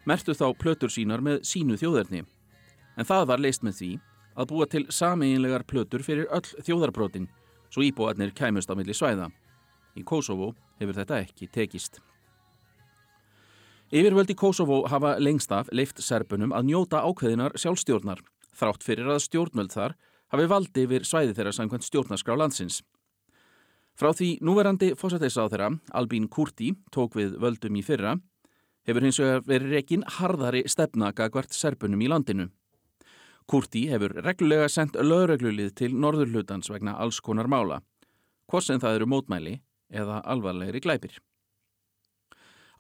mertu 0.07 0.31
þá 0.39 0.47
plötur 0.55 0.95
sínar 0.95 1.25
með 1.27 1.43
sínu 1.51 1.75
þjóðarni. 1.81 2.23
En 2.95 3.09
það 3.11 3.27
var 3.33 3.43
leist 3.43 3.67
með 3.67 3.81
því 3.81 3.91
að 4.39 4.51
búa 4.53 4.71
til 4.71 4.85
sameinlegar 4.95 5.67
plötur 5.67 6.07
fyrir 6.07 6.31
öll 6.31 6.47
þjóðarbrotin, 6.63 7.27
svo 7.67 7.83
íbúarnir 7.83 8.31
kæmust 8.31 8.71
á 8.71 8.79
milli 8.79 8.95
svæða. 8.95 9.27
Í 9.99 10.07
Kosovo 10.07 10.53
hefur 10.79 11.03
þetta 11.03 11.19
ekki 11.27 11.51
tekist. 11.51 11.99
Yfirvöldi 13.91 14.37
Kosovo 14.39 14.85
hafa 14.87 15.17
lengst 15.19 15.51
af 15.51 15.67
leift 15.75 15.99
serpunum 15.99 16.53
að 16.55 16.69
njóta 16.69 17.01
ákveðinar 17.03 17.57
sjálfstjórnar, 17.59 18.21
þrátt 18.55 18.85
fyrir 18.87 19.09
að 19.11 19.25
stjórnvöld 19.25 19.73
þar 19.75 19.97
hafi 20.31 20.45
valdi 20.53 20.85
yfir 20.87 21.07
svæði 21.09 21.33
þeirra 21.35 21.53
samkvæmt 21.57 21.87
stjórnarskrá 21.89 22.37
landsins. 22.39 22.77
Frá 23.99 24.13
því 24.15 24.29
núverandi 24.47 24.93
fósateysa 24.95 25.43
á 25.43 25.51
þeirra, 25.51 25.71
Albín 25.91 26.29
Kurti, 26.31 26.69
tók 26.95 27.19
við 27.19 27.35
völdum 27.43 27.81
í 27.81 27.83
fyrra, 27.83 28.13
hefur 28.87 29.07
hins 29.09 29.19
vegar 29.19 29.43
verið 29.49 29.75
rekin 29.75 30.07
harðari 30.21 30.63
stefnagagvart 30.71 31.51
serpunum 31.51 32.05
í 32.07 32.11
landinu. 32.13 32.47
Kurti 33.51 33.89
hefur 33.91 34.15
reglulega 34.23 34.69
sendt 34.71 34.95
lögreglulið 35.03 35.75
til 35.83 35.91
norðurlutans 35.99 36.71
vegna 36.71 36.95
alls 36.95 37.19
konar 37.19 37.51
mála, 37.51 37.81
hvort 38.47 38.69
sem 38.71 38.79
það 38.79 39.01
eru 39.01 39.11
mótmæli 39.17 39.57
eða 39.91 40.23
alvarlegri 40.31 40.79
glæpir. 40.87 41.19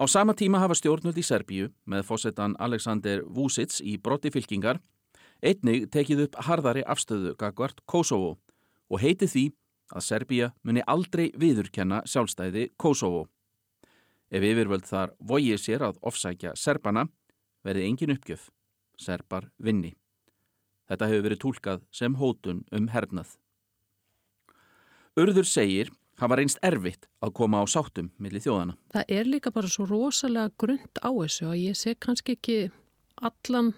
Á 0.00 0.08
sama 0.08 0.32
tíma 0.32 0.56
hafa 0.62 0.72
stjórnvöld 0.78 1.18
í 1.20 1.22
Serbíu 1.22 1.66
með 1.84 2.06
fósettan 2.08 2.54
Alexander 2.56 3.20
Vucic 3.28 3.82
í 3.84 3.98
brotti 4.00 4.30
fylkingar 4.32 4.78
einnig 5.44 5.90
tekið 5.92 6.22
upp 6.24 6.38
harðari 6.46 6.84
afstöðu 6.88 7.34
gagvart 7.36 7.82
Kosovo 7.84 8.38
og 8.88 9.02
heiti 9.02 9.28
því 9.28 9.42
að 9.92 10.06
Serbíu 10.06 10.48
muni 10.64 10.80
aldrei 10.88 11.26
viðurkenna 11.36 12.00
sjálfstæði 12.08 12.70
Kosovo. 12.80 13.26
Ef 14.32 14.40
yfirvöld 14.40 14.88
þar 14.88 15.12
vojið 15.20 15.60
sér 15.60 15.84
að 15.90 16.00
ofsækja 16.00 16.54
Serbana 16.56 17.04
verði 17.60 17.84
engin 17.90 18.14
uppgjöf. 18.16 18.48
Serbar 18.96 19.50
vinni. 19.58 19.92
Þetta 20.88 21.12
hefur 21.12 21.26
verið 21.28 21.42
tólkað 21.44 21.84
sem 21.92 22.16
hótun 22.16 22.64
um 22.72 22.88
hernað. 22.88 23.36
Urður 25.20 25.44
segir 25.44 25.92
Það 26.20 26.32
var 26.32 26.42
einst 26.42 26.58
erfitt 26.66 27.06
að 27.24 27.32
koma 27.38 27.62
á 27.62 27.66
sáttum 27.70 28.10
millir 28.20 28.42
þjóðana. 28.44 28.76
Það 28.92 29.12
er 29.16 29.30
líka 29.32 29.52
bara 29.54 29.70
svo 29.72 29.86
rosalega 29.88 30.52
grund 30.60 31.00
á 31.00 31.08
þessu 31.08 31.48
og 31.48 31.56
ég 31.56 31.78
sé 31.80 31.94
kannski 31.96 32.36
ekki 32.36 32.58
allan, 33.24 33.72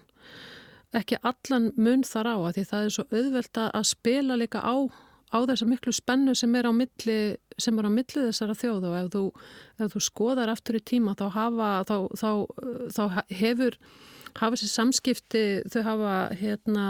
ekki 0.91 1.21
allan 1.23 1.71
mun 1.79 2.03
þar 2.03 2.33
á 2.35 2.37
að 2.41 2.51
því 2.57 2.65
það 2.73 2.83
er 2.83 2.93
svo 2.97 3.07
auðvelt 3.13 3.61
að 3.63 3.87
spila 3.87 4.39
líka 4.39 4.59
á 4.59 4.75
á 5.33 5.37
þessa 5.49 5.65
miklu 5.65 5.93
spennu 5.95 6.35
sem 6.37 6.51
er 6.59 6.67
á 6.69 6.71
milli, 6.75 7.17
sem 7.57 7.79
er 7.79 7.87
á 7.89 7.91
milli 7.91 8.25
þessara 8.27 8.57
þjóð 8.59 8.89
og 8.89 8.97
ef 8.99 9.07
þú, 9.15 9.23
ef 9.81 9.95
þú 9.95 10.01
skoðar 10.05 10.51
aftur 10.53 10.77
í 10.77 10.83
tíma 10.83 11.15
þá 11.17 11.25
hafa, 11.33 11.69
þá, 11.89 11.95
þá, 12.19 12.29
þá 12.93 13.03
hefur 13.39 13.79
hafa 14.37 14.57
þessi 14.57 14.69
samskipti, 14.69 15.43
þau 15.73 15.81
hafa 15.87 16.13
hérna, 16.37 16.85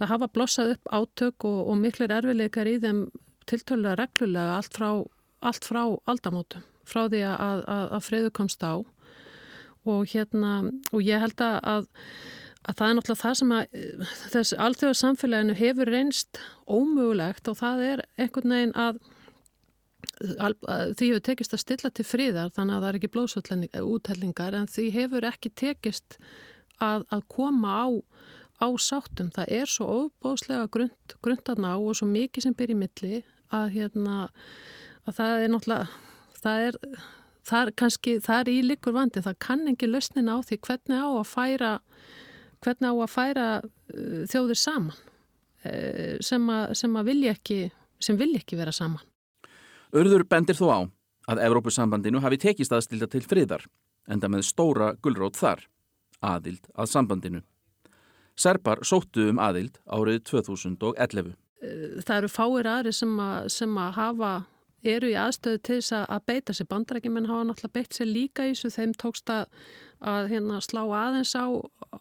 það 0.00 0.12
hafa 0.14 0.30
blossað 0.34 0.76
upp 0.76 0.92
átök 0.98 1.48
og, 1.48 1.60
og 1.72 1.80
miklir 1.80 2.12
erfileikar 2.18 2.68
í 2.68 2.78
þeim 2.82 3.04
tiltölulega 3.50 4.00
reglulega 4.04 4.58
allt 4.58 4.76
frá, 4.76 4.90
allt 5.44 5.66
frá 5.66 5.82
aldamótum, 6.10 6.64
frá 6.88 7.06
því 7.06 7.24
að, 7.28 7.64
að, 7.64 7.86
að 7.98 8.06
friðu 8.08 8.34
komst 8.40 8.64
á 8.64 8.74
og 9.88 10.10
hérna, 10.12 10.68
og 10.92 11.00
ég 11.02 11.22
held 11.22 11.40
að 11.40 11.88
að 12.68 12.76
það 12.76 12.86
er 12.86 12.96
náttúrulega 12.96 13.22
það 13.22 13.38
sem 13.38 13.54
að 13.56 13.78
þessi 14.34 14.58
alþjóðarsamfélaginu 14.66 15.56
hefur 15.56 15.90
reynst 15.94 16.40
ómögulegt 16.68 17.48
og 17.48 17.56
það 17.60 17.84
er 17.86 18.02
einhvern 18.20 18.54
veginn 18.54 18.74
að, 18.76 19.00
að 20.36 20.92
því 20.98 21.08
hefur 21.08 21.24
tekist 21.30 21.56
að 21.56 21.62
stilla 21.64 21.92
til 21.94 22.06
fríðar 22.06 22.52
þannig 22.56 22.76
að 22.76 22.84
það 22.84 22.90
er 22.90 23.00
ekki 23.00 23.12
blóðsúthellingar 23.16 24.58
en 24.58 24.68
því 24.70 24.86
hefur 24.98 25.28
ekki 25.30 25.54
tekist 25.62 26.18
að, 26.80 27.06
að 27.08 27.24
koma 27.32 27.76
á, 27.80 27.88
á 28.60 28.68
sáttum. 28.76 29.32
Það 29.32 29.56
er 29.56 29.72
svo 29.72 29.88
óbóðslega 30.04 30.68
grund, 30.72 31.16
grundarna 31.24 31.76
á 31.76 31.78
og 31.80 31.96
svo 31.96 32.08
mikið 32.10 32.48
sem 32.48 32.56
byrjir 32.56 32.82
milli 32.84 33.22
að, 33.54 33.66
hérna, 33.76 34.20
að 35.06 35.18
það 35.18 35.34
er 35.36 35.52
náttúrulega 35.54 35.88
það 36.40 36.66
er, 36.68 36.78
það 37.50 37.66
er 37.66 37.74
kannski, 37.82 38.16
það 38.24 38.42
er 38.42 38.52
í 38.52 38.56
likur 38.66 38.96
vandi, 38.96 39.22
það 39.24 39.38
kann 39.46 39.68
ekki 39.72 39.90
lausnin 39.90 40.32
á 40.32 40.36
því 40.46 40.60
hvernig 40.66 41.04
á 41.04 41.08
að 41.10 41.28
færa 41.30 41.74
hvernig 42.60 42.92
á 42.92 42.94
að 42.94 43.12
færa 43.12 43.46
uh, 43.60 44.22
þjóðir 44.30 44.60
saman 44.60 44.96
uh, 44.96 46.16
sem 46.24 46.50
að, 46.52 46.74
sem 46.80 46.96
að 46.96 47.12
vilja 47.12 47.36
ekki 47.36 47.60
sem 48.00 48.16
vilja 48.16 48.40
ekki 48.40 48.56
vera 48.56 48.72
saman. 48.72 49.02
Örður 49.92 50.24
bendir 50.28 50.56
þó 50.56 50.66
á 50.72 50.80
að 51.30 51.42
Evrópusambandinu 51.44 52.22
hafi 52.24 52.38
tekist 52.40 52.72
aðstilda 52.72 53.10
til 53.10 53.22
friðar 53.26 53.66
enda 54.10 54.30
með 54.32 54.46
stóra 54.48 54.94
gullrót 55.02 55.36
þar, 55.38 55.66
aðild 56.24 56.66
að 56.74 56.90
sambandinu. 56.90 57.42
Serpar 58.40 58.80
sóttu 58.88 59.28
um 59.30 59.40
aðild 59.42 59.76
árið 59.84 60.22
2011. 60.30 61.34
Uh, 61.60 62.00
það 62.00 62.16
eru 62.16 62.32
fáir 62.32 62.70
aðri 62.70 62.94
sem 62.96 63.12
að, 63.20 63.50
sem 63.52 63.76
að 63.78 63.92
hafa 63.98 64.32
eru 64.80 65.10
í 65.12 65.18
aðstöðu 65.20 65.60
til 65.60 65.78
þess 65.82 65.92
að 66.00 66.26
beita 66.30 66.56
sér. 66.56 66.70
Bandrækjum 66.70 67.20
en 67.20 67.28
hafa 67.28 67.46
náttúrulega 67.50 67.76
beitt 67.76 67.96
sér 67.96 68.08
líka 68.08 68.48
í 68.48 68.54
þessu. 68.54 68.72
Þeim 68.78 68.96
tókst 68.96 69.32
að 69.32 69.48
að 70.00 70.30
hérna 70.32 70.60
slá 70.64 70.82
aðeins 70.88 71.34
á, 71.36 71.44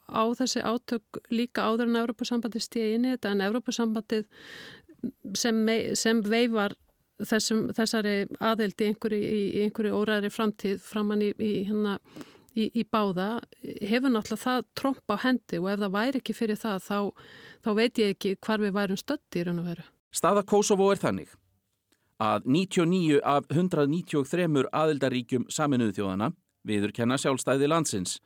á 0.08 0.24
þessi 0.40 0.64
átök 0.64 1.20
líka 1.34 1.68
áður 1.68 1.90
en 1.90 2.02
Európa-sambandið 2.04 2.64
stíði 2.64 2.94
inn 2.96 3.08
í 3.08 3.14
þetta. 3.16 3.34
En 3.34 3.46
Európa-sambandið 3.48 4.28
sem, 5.38 5.60
sem 6.00 6.22
veifar 6.24 6.76
þessum, 7.20 7.68
þessari 7.76 8.16
einhverju, 8.40 9.20
í 9.20 9.64
einhverju 9.66 10.00
óræðri 10.00 10.32
framtíð 10.32 10.80
framann 10.84 11.26
í, 11.26 11.34
í, 11.36 11.52
hérna, 11.68 11.98
í, 12.56 12.70
í 12.74 12.84
báða 12.86 13.40
hefur 13.62 14.14
náttúrulega 14.14 14.44
það 14.44 14.66
tromp 14.78 15.14
á 15.14 15.16
hendi 15.26 15.60
og 15.62 15.70
ef 15.74 15.84
það 15.84 15.96
væri 15.98 16.22
ekki 16.22 16.36
fyrir 16.38 16.60
það 16.60 16.82
þá, 16.88 17.00
þá 17.66 17.70
veit 17.78 18.02
ég 18.02 18.16
ekki 18.16 18.36
hvar 18.46 18.64
við 18.64 18.76
værum 18.78 19.00
stötti 19.00 19.42
í 19.42 19.46
raun 19.48 19.62
og 19.64 19.70
veru. 19.72 19.88
Staða 20.10 20.44
Kosovo 20.48 20.90
er 20.92 21.02
þannig 21.02 21.36
að 22.20 22.50
99 22.50 23.22
af 23.24 23.48
193 23.54 24.68
aðeldaríkjum 24.76 25.48
saminuðu 25.54 25.96
þjóðana 26.00 26.34
viðurkenna 26.68 27.18
sjálfstæði 27.20 27.70
landsins, 27.70 28.18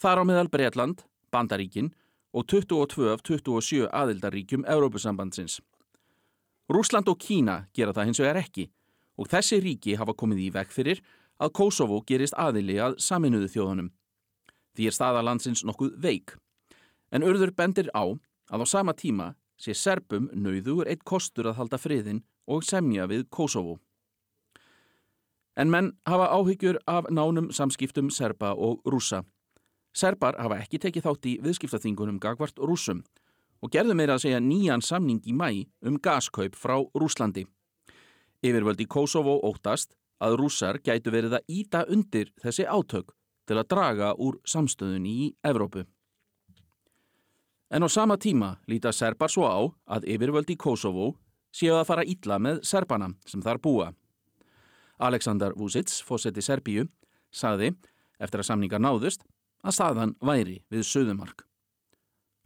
þar 0.00 0.22
á 0.22 0.28
meðal 0.28 0.50
Breitland, 0.52 1.04
Bandaríkin 1.32 1.92
og 2.34 2.46
22 2.50 3.10
af 3.12 3.22
27 3.26 3.90
aðildaríkjum 3.92 4.64
Európusambandsins. 4.70 5.60
Rúsland 6.70 7.10
og 7.12 7.20
Kína 7.20 7.66
gera 7.76 7.92
það 7.92 8.08
hins 8.08 8.22
vegar 8.22 8.40
ekki 8.40 8.70
og 9.20 9.28
þessi 9.30 9.60
ríki 9.62 9.98
hafa 10.00 10.16
komið 10.16 10.46
í 10.46 10.50
veg 10.54 10.72
fyrir 10.72 11.02
að 11.42 11.52
Kosovo 11.58 12.00
gerist 12.06 12.36
aðili 12.38 12.78
að 12.82 12.98
saminuðu 13.02 13.48
þjóðunum. 13.54 13.90
Því 14.74 14.86
er 14.88 14.96
staða 14.96 15.22
landsins 15.22 15.64
nokkuð 15.66 15.96
veik. 16.02 16.34
En 17.14 17.22
urður 17.22 17.54
bendir 17.54 17.90
á 17.94 18.04
að 18.50 18.62
á 18.62 18.66
sama 18.66 18.94
tíma 18.94 19.34
sé 19.58 19.74
Serbum 19.74 20.28
nauður 20.34 20.90
eitt 20.90 21.04
kostur 21.04 21.48
að 21.50 21.58
halda 21.60 21.78
friðin 21.78 22.24
og 22.50 22.64
semja 22.66 23.06
við 23.10 23.28
Kosovo. 23.30 23.78
En 25.56 25.70
menn 25.70 25.92
hafa 26.06 26.32
áhyggjur 26.34 26.80
af 26.90 27.06
nánum 27.10 27.52
samskiptum 27.54 28.10
serba 28.10 28.54
og 28.54 28.82
rúsa. 28.84 29.22
Serbar 29.94 30.34
hafa 30.42 30.58
ekki 30.64 30.80
tekið 30.82 31.04
þátt 31.06 31.28
í 31.30 31.34
viðskiptaþingunum 31.44 32.18
gagvart 32.18 32.58
rúsum 32.58 33.04
og 33.62 33.70
gerðu 33.70 33.94
meira 33.94 34.16
að 34.18 34.24
segja 34.26 34.40
nýjan 34.42 34.82
samning 34.82 35.22
í 35.24 35.32
mæ 35.32 35.64
um 35.86 36.00
gaskaup 36.02 36.58
frá 36.58 36.80
Rúslandi. 36.98 37.46
Yfirvöldi 38.44 38.88
Kosovo 38.90 39.38
óttast 39.46 39.94
að 40.22 40.36
rúsar 40.40 40.78
gætu 40.84 41.12
verið 41.14 41.38
að 41.38 41.48
íta 41.48 41.84
undir 41.90 42.30
þessi 42.42 42.66
átök 42.66 43.12
til 43.48 43.58
að 43.58 43.68
draga 43.72 44.14
úr 44.18 44.38
samstöðunni 44.48 45.12
í 45.26 45.26
Evrópu. 45.44 45.84
En 47.70 47.82
á 47.82 47.88
sama 47.88 48.16
tíma 48.16 48.58
líta 48.70 48.92
serbar 48.92 49.32
svo 49.32 49.48
á 49.50 49.60
að 49.96 50.06
yfirvöldi 50.14 50.56
Kosovo 50.56 51.14
séu 51.54 51.74
að 51.74 51.88
fara 51.88 52.04
ítla 52.06 52.38
með 52.38 52.62
serbana 52.62 53.10
sem 53.26 53.42
þar 53.42 53.60
búa. 53.60 53.88
Aleksandar 54.98 55.56
Vucic, 55.58 55.90
fósetti 56.06 56.42
Serbíu, 56.42 56.86
saði, 57.34 57.72
eftir 58.22 58.40
að 58.40 58.48
samningar 58.50 58.82
náðust, 58.82 59.24
að 59.64 59.74
staðan 59.74 60.14
væri 60.22 60.60
við 60.70 60.86
söðumark. 60.86 61.44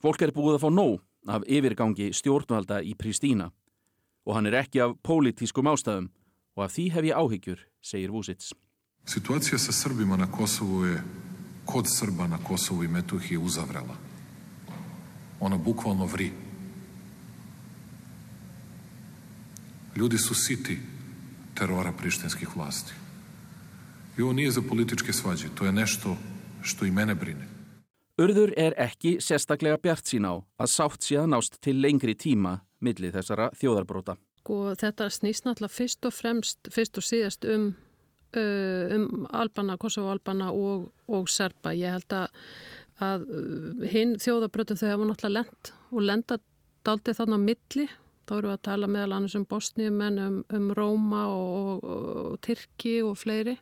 Fólk 0.01 0.23
er 0.23 0.33
búið 0.33 0.57
að 0.57 0.65
fá 0.65 0.71
nóg 0.73 1.01
af 1.29 1.45
yfirgangi 1.45 2.13
stjórnvalda 2.15 2.81
í 2.87 2.95
Prístína 2.97 3.51
og 4.29 4.37
hann 4.37 4.49
er 4.49 4.59
ekki 4.61 4.81
af 4.85 4.95
pólitískum 5.05 5.69
ástæðum 5.71 6.09
og 6.59 6.65
af 6.67 6.75
því 6.75 6.89
hef 6.91 7.05
ég 7.07 7.15
áhyggjur, 7.15 7.61
segir 7.81 8.11
Vucic. 8.11 8.51
Situacija 9.07 9.59
sa 9.59 9.73
Srbima 9.73 10.17
na 10.17 10.27
Kosovu 10.27 10.85
je 10.87 11.03
kod 11.65 11.87
Srba 11.87 12.27
na 12.27 12.39
Kosovu 12.43 12.85
i 12.85 12.89
Metuhiji 12.89 13.39
uzavrela. 13.39 13.95
Ona 15.41 15.57
bukvalno 15.57 16.07
vri. 16.07 16.33
Ljudi 19.97 20.19
su 20.19 20.35
siti 20.35 20.79
terora 21.55 21.93
prištinskih 21.93 22.57
vlasti. 22.57 22.93
I 24.19 24.23
ovo 24.23 24.33
nije 24.33 24.51
za 24.51 24.63
političke 24.63 25.13
svađe, 25.13 25.49
to 25.55 25.67
je 25.67 25.73
nešto 25.73 26.17
što 26.63 26.85
i 26.85 26.91
mene 26.91 27.15
brine. 27.15 27.49
Urður 28.19 28.51
er 28.57 28.75
ekki 28.75 29.21
sérstaklega 29.23 29.79
bjart 29.79 30.11
sín 30.11 30.27
á 30.27 30.43
að 30.59 30.73
sátt 30.75 31.07
síðan 31.07 31.31
nást 31.31 31.61
til 31.63 31.79
lengri 31.79 32.17
tíma 32.19 32.57
millir 32.83 33.15
þessara 33.15 33.53
þjóðarbróta. 33.55 34.17
Og 34.49 34.79
þetta 34.81 35.11
snýst 35.13 35.45
náttúrulega 35.45 35.77
fyrst 35.77 36.09
og 36.09 36.17
fremst, 36.17 36.73
fyrst 36.73 36.99
og 37.01 37.05
síðast 37.05 37.45
um, 37.49 37.71
um 38.39 39.29
Albana, 39.37 39.77
Kosovo-Albana 39.81 40.51
og, 40.57 40.89
og 41.09 41.29
Serba. 41.29 41.75
Ég 41.77 41.99
held 41.99 42.17
að, 42.17 42.43
að 43.05 43.27
hinn 43.93 44.17
þjóðarbrótum 44.21 44.81
þau 44.81 44.89
hafa 44.95 45.09
náttúrulega 45.13 45.39
lend 45.43 45.73
og 45.93 46.05
lenda 46.05 46.41
daldið 46.89 47.21
þarna 47.21 47.41
milli 47.43 47.89
Þá 48.29 48.35
eru 48.37 48.51
við 48.51 48.55
að 48.59 48.65
tala 48.67 48.89
meðal 48.93 49.15
annars 49.17 49.35
um 49.39 49.45
Bosníumenn, 49.49 50.19
um, 50.21 50.37
um 50.53 50.69
Róma 50.77 51.23
og, 51.33 51.55
og, 51.81 51.87
og 51.89 52.35
Tyrki 52.45 52.99
og 53.01 53.17
fleiri. 53.17 53.55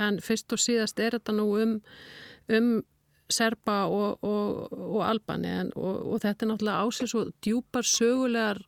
En 0.00 0.20
fyrst 0.22 0.54
og 0.54 0.62
síðast 0.62 1.02
er 1.02 1.16
þetta 1.18 1.34
nú 1.34 1.48
um, 1.58 1.72
um 2.54 2.68
Serba 3.30 3.84
og, 3.90 4.22
og 4.26 5.02
Albani 5.06 5.50
en, 5.54 5.68
og 5.78 6.16
þetta 6.22 6.46
er 6.46 6.50
náttúrulega 6.50 6.86
ásins 6.86 7.14
og 7.18 7.28
djúpar 7.42 7.86
sögulegar, 7.86 8.62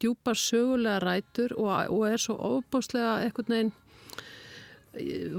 djúpar 0.00 0.38
sögulegar 0.38 1.04
rætur 1.06 1.54
og 1.58 2.02
er 2.08 2.22
svo 2.22 2.38
óbáslega 2.38 3.18
eitthvað 3.24 3.54
neginn 3.54 3.76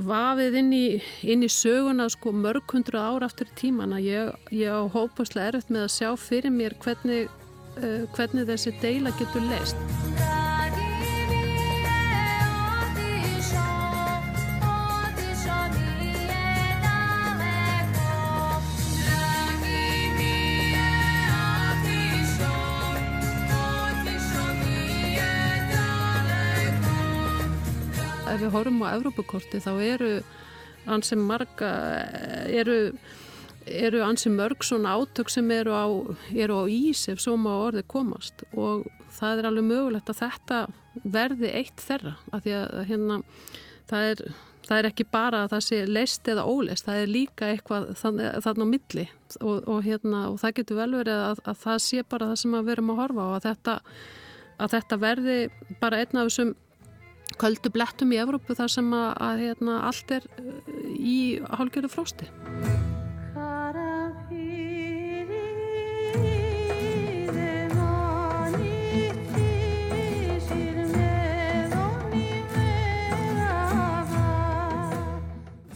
vafið 0.07 0.57
inn 0.61 0.73
í, 0.73 0.85
inn 1.23 1.43
í 1.43 1.49
söguna 1.51 2.07
sko 2.11 2.31
mörg 2.31 2.69
hundru 2.71 2.99
ára 3.01 3.27
aftur 3.27 3.49
í 3.49 3.57
tíman 3.59 3.95
að 3.97 4.07
ég, 4.07 4.33
ég 4.55 4.71
á 4.71 4.83
hópaslega 4.93 5.53
erfitt 5.53 5.73
með 5.73 5.87
að 5.87 5.95
sjá 5.97 6.09
fyrir 6.29 6.53
mér 6.53 6.77
hvernig 6.83 7.31
uh, 7.79 8.05
hvernig 8.15 8.47
þessi 8.49 8.75
deila 8.83 9.15
getur 9.19 9.49
leist. 9.49 10.38
Ef 28.29 28.43
við 28.43 28.53
horfum 28.53 28.83
á 28.85 28.93
Evrópakorti 28.93 29.61
þá 29.63 29.71
eru 29.81 30.13
sem 31.05 31.21
marga 31.21 31.69
eru 32.47 32.77
eru 33.69 34.01
ansi 34.01 34.29
mörg 34.33 34.63
svona 34.65 34.95
átök 34.97 35.29
sem 35.29 35.49
eru 35.51 35.73
á, 35.73 35.85
eru 36.33 36.61
á 36.61 36.63
ís 36.65 37.07
ef 37.09 37.21
svo 37.21 37.35
má 37.37 37.51
orði 37.53 37.83
komast. 37.87 38.43
Og 38.53 38.87
það 39.13 39.41
er 39.41 39.49
alveg 39.49 39.67
mögulegt 39.67 40.09
að 40.09 40.21
þetta 40.23 40.59
verði 41.03 41.51
eitt 41.61 41.81
þerra 41.83 42.15
af 42.31 42.45
því 42.45 42.55
að 42.59 42.85
hérna 42.89 43.19
það 43.89 44.07
er, 44.11 44.23
það 44.67 44.77
er 44.77 44.89
ekki 44.89 45.07
bara 45.11 45.43
að 45.43 45.51
það 45.53 45.65
sé 45.67 45.81
leist 45.89 46.31
eða 46.31 46.47
óleist, 46.47 46.87
það 46.87 47.01
er 47.01 47.13
líka 47.13 47.51
eitthvað 47.51 47.91
þarna 47.99 48.65
á 48.65 48.73
milli. 48.73 49.05
Og, 49.41 49.59
og, 49.67 49.83
hérna, 49.85 50.23
og 50.31 50.39
það 50.41 50.55
getur 50.61 50.81
vel 50.81 50.91
verið 50.97 51.25
að, 51.27 51.43
að 51.45 51.61
það 51.65 51.83
sé 51.85 52.07
bara 52.09 52.31
það 52.31 52.41
sem 52.43 52.57
við 52.57 52.71
verum 52.71 52.93
að 52.93 53.03
horfa 53.03 53.27
á 53.27 53.29
að 53.35 53.45
þetta 53.49 53.77
að 54.59 54.73
þetta 54.75 54.97
verði 54.99 55.37
bara 55.79 56.01
einn 56.01 56.19
af 56.19 56.27
þessum 56.27 56.55
köldu 57.39 57.71
blettum 57.73 58.11
í 58.13 58.19
Evrópu 58.19 58.55
þar 58.57 58.71
sem 58.73 58.93
að, 58.95 59.09
að 59.25 59.43
hérna, 59.45 59.79
allt 59.87 60.11
er 60.17 60.25
í 60.99 61.17
hálgjörðu 61.47 61.91
frósti. 61.93 62.29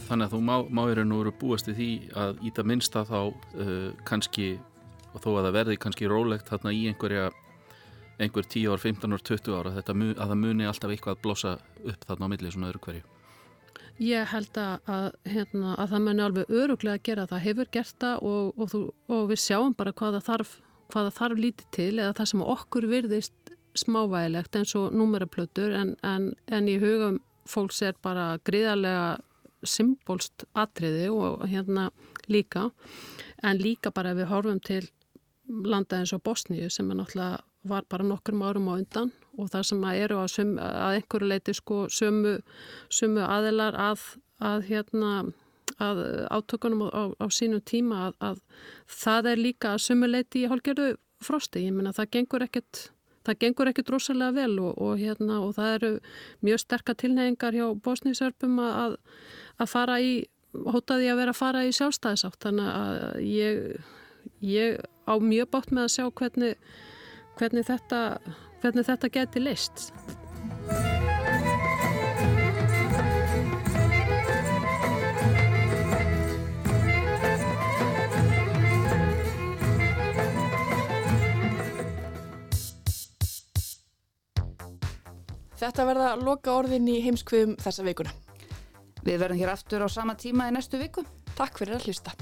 Þannig 0.04 0.28
að 0.28 0.34
þú 0.34 0.40
má, 0.46 0.56
má 0.68 0.82
í 0.86 0.94
raun 0.94 1.14
og 1.16 1.22
veru 1.24 1.30
búast 1.40 1.68
í 1.72 1.74
því 1.74 1.88
að 2.20 2.42
í 2.44 2.50
það 2.54 2.68
minnsta 2.70 3.02
þá 3.08 3.20
uh, 3.24 3.88
kannski, 4.06 4.52
og 5.10 5.24
þó 5.24 5.30
að 5.32 5.46
það 5.48 5.56
verði 5.56 5.78
kannski 5.82 6.10
rólegt 6.12 6.52
þarna 6.52 6.74
í 6.76 6.84
einhverja 6.90 7.30
einhver 8.18 8.46
10 8.46 8.70
ár, 8.72 8.80
15 8.82 9.16
ár, 9.16 9.24
20 9.30 9.58
ára 9.58 9.74
þetta, 9.78 9.96
að 10.14 10.30
það 10.30 10.40
muni 10.42 10.68
alltaf 10.68 10.94
eitthvað 10.94 11.16
að 11.16 11.22
blossa 11.26 11.56
upp 11.82 12.06
þarna 12.08 12.28
á 12.28 12.32
milli 12.32 12.52
svona 12.54 12.70
öðru 12.70 12.82
hverju. 12.86 13.02
Ég 14.02 14.30
held 14.32 14.58
að, 14.58 15.18
hérna, 15.30 15.74
að 15.78 15.92
það 15.92 16.04
muni 16.08 16.24
alveg 16.24 16.54
öruglega 16.62 16.98
að 16.98 17.04
gera 17.06 17.26
það, 17.30 17.44
hefur 17.48 17.68
gert 17.76 17.98
það 18.02 18.24
og, 18.30 18.48
og, 18.58 18.70
þú, 18.72 18.80
og 19.14 19.28
við 19.30 19.42
sjáum 19.44 19.76
bara 19.78 19.94
hvaða 19.94 20.22
þarf, 20.26 20.56
hvaða 20.94 21.12
þarf 21.18 21.42
lítið 21.44 21.68
til 21.78 21.92
eða 21.98 22.16
það 22.18 22.30
sem 22.32 22.48
okkur 22.54 22.88
virðist 22.90 23.54
smávægilegt 23.78 24.58
eins 24.58 24.74
og 24.78 24.94
númeraplötur 24.94 25.74
en, 25.74 25.94
en, 26.06 26.32
en 26.46 26.70
í 26.70 26.76
hugum 26.82 27.20
fólks 27.50 27.82
er 27.86 27.96
bara 28.02 28.34
gríðarlega 28.46 29.18
symbolst 29.64 30.44
atriði 30.58 31.08
og 31.12 31.46
hérna 31.48 31.88
líka 32.30 32.68
en 33.44 33.60
líka 33.60 33.92
bara 33.94 34.14
við 34.16 34.30
horfum 34.30 34.60
til 34.64 34.84
landa 35.48 36.00
eins 36.00 36.14
og 36.16 36.22
Bosníu 36.24 36.70
sem 36.72 36.90
er 36.90 37.00
náttúrulega 37.00 37.42
var 37.64 37.84
bara 37.88 38.04
nokkur 38.04 38.36
árum 38.44 38.68
á 38.68 38.74
undan 38.76 39.12
og 39.38 39.48
það 39.50 39.62
sem 39.68 39.84
að 39.84 40.00
eru 40.04 40.18
að, 40.20 40.28
sum, 40.34 40.52
að 40.58 40.98
einhverju 40.98 41.28
leiti 41.28 41.54
sko 41.54 41.86
sumu, 41.88 42.36
sumu 42.92 43.24
aðilar 43.24 43.76
að, 43.80 44.04
að 44.40 44.66
hérna 44.68 45.12
að 45.80 46.02
átökunum 46.30 46.84
á, 46.92 47.02
á 47.16 47.26
sínum 47.32 47.62
tíma 47.64 48.08
að, 48.08 48.18
að 48.20 48.42
það 48.86 49.30
er 49.32 49.40
líka 49.40 49.78
sumu 49.80 50.10
leiti 50.10 50.44
í 50.44 50.50
hálgjörðu 50.50 50.94
frosti, 51.24 51.64
ég 51.64 51.74
menna 51.74 51.94
það 51.96 52.10
gengur 52.18 52.44
ekkert 52.44 52.90
það 53.24 53.38
gengur 53.40 53.70
ekkert 53.70 53.90
rosalega 53.94 54.36
vel 54.36 54.58
og, 54.60 54.74
og 54.76 55.00
hérna 55.00 55.40
og 55.40 55.54
það 55.56 55.74
eru 55.78 55.92
mjög 56.44 56.60
sterkar 56.60 56.98
tilneyingar 57.00 57.56
hjá 57.56 57.66
bosnísörpum 57.84 58.60
að 58.60 58.98
fara 59.70 59.96
í, 60.04 60.26
hótaði 60.52 61.08
að 61.08 61.20
vera 61.22 61.32
að 61.32 61.40
fara 61.40 61.64
í 61.64 61.72
sjálfstæðisátt 61.72 62.44
þannig 62.44 62.68
að 62.74 63.22
ég, 63.24 63.86
ég 64.44 64.84
á 65.04 65.14
mjög 65.20 65.50
bátt 65.52 65.72
með 65.72 65.86
að 65.86 65.94
sjá 65.94 66.04
hvernig, 66.20 66.58
hvernig, 67.38 67.66
þetta, 67.68 68.00
hvernig 68.62 68.88
þetta 68.88 69.12
geti 69.16 69.42
leist. 69.42 69.88
Þetta 85.64 85.84
verða 85.88 86.08
loka 86.20 86.52
orðin 86.52 86.90
í 86.92 86.98
heimskviðum 87.06 87.54
þessa 87.62 87.86
veikuna. 87.86 88.12
Við 89.04 89.20
verðum 89.22 89.40
hér 89.40 89.54
aftur 89.54 89.84
á 89.84 89.88
sama 89.88 90.16
tíma 90.16 90.50
í 90.50 90.56
næstu 90.56 90.80
viku. 90.80 91.06
Takk 91.38 91.56
fyrir 91.60 91.78
að 91.78 91.88
hlusta. 91.88 92.12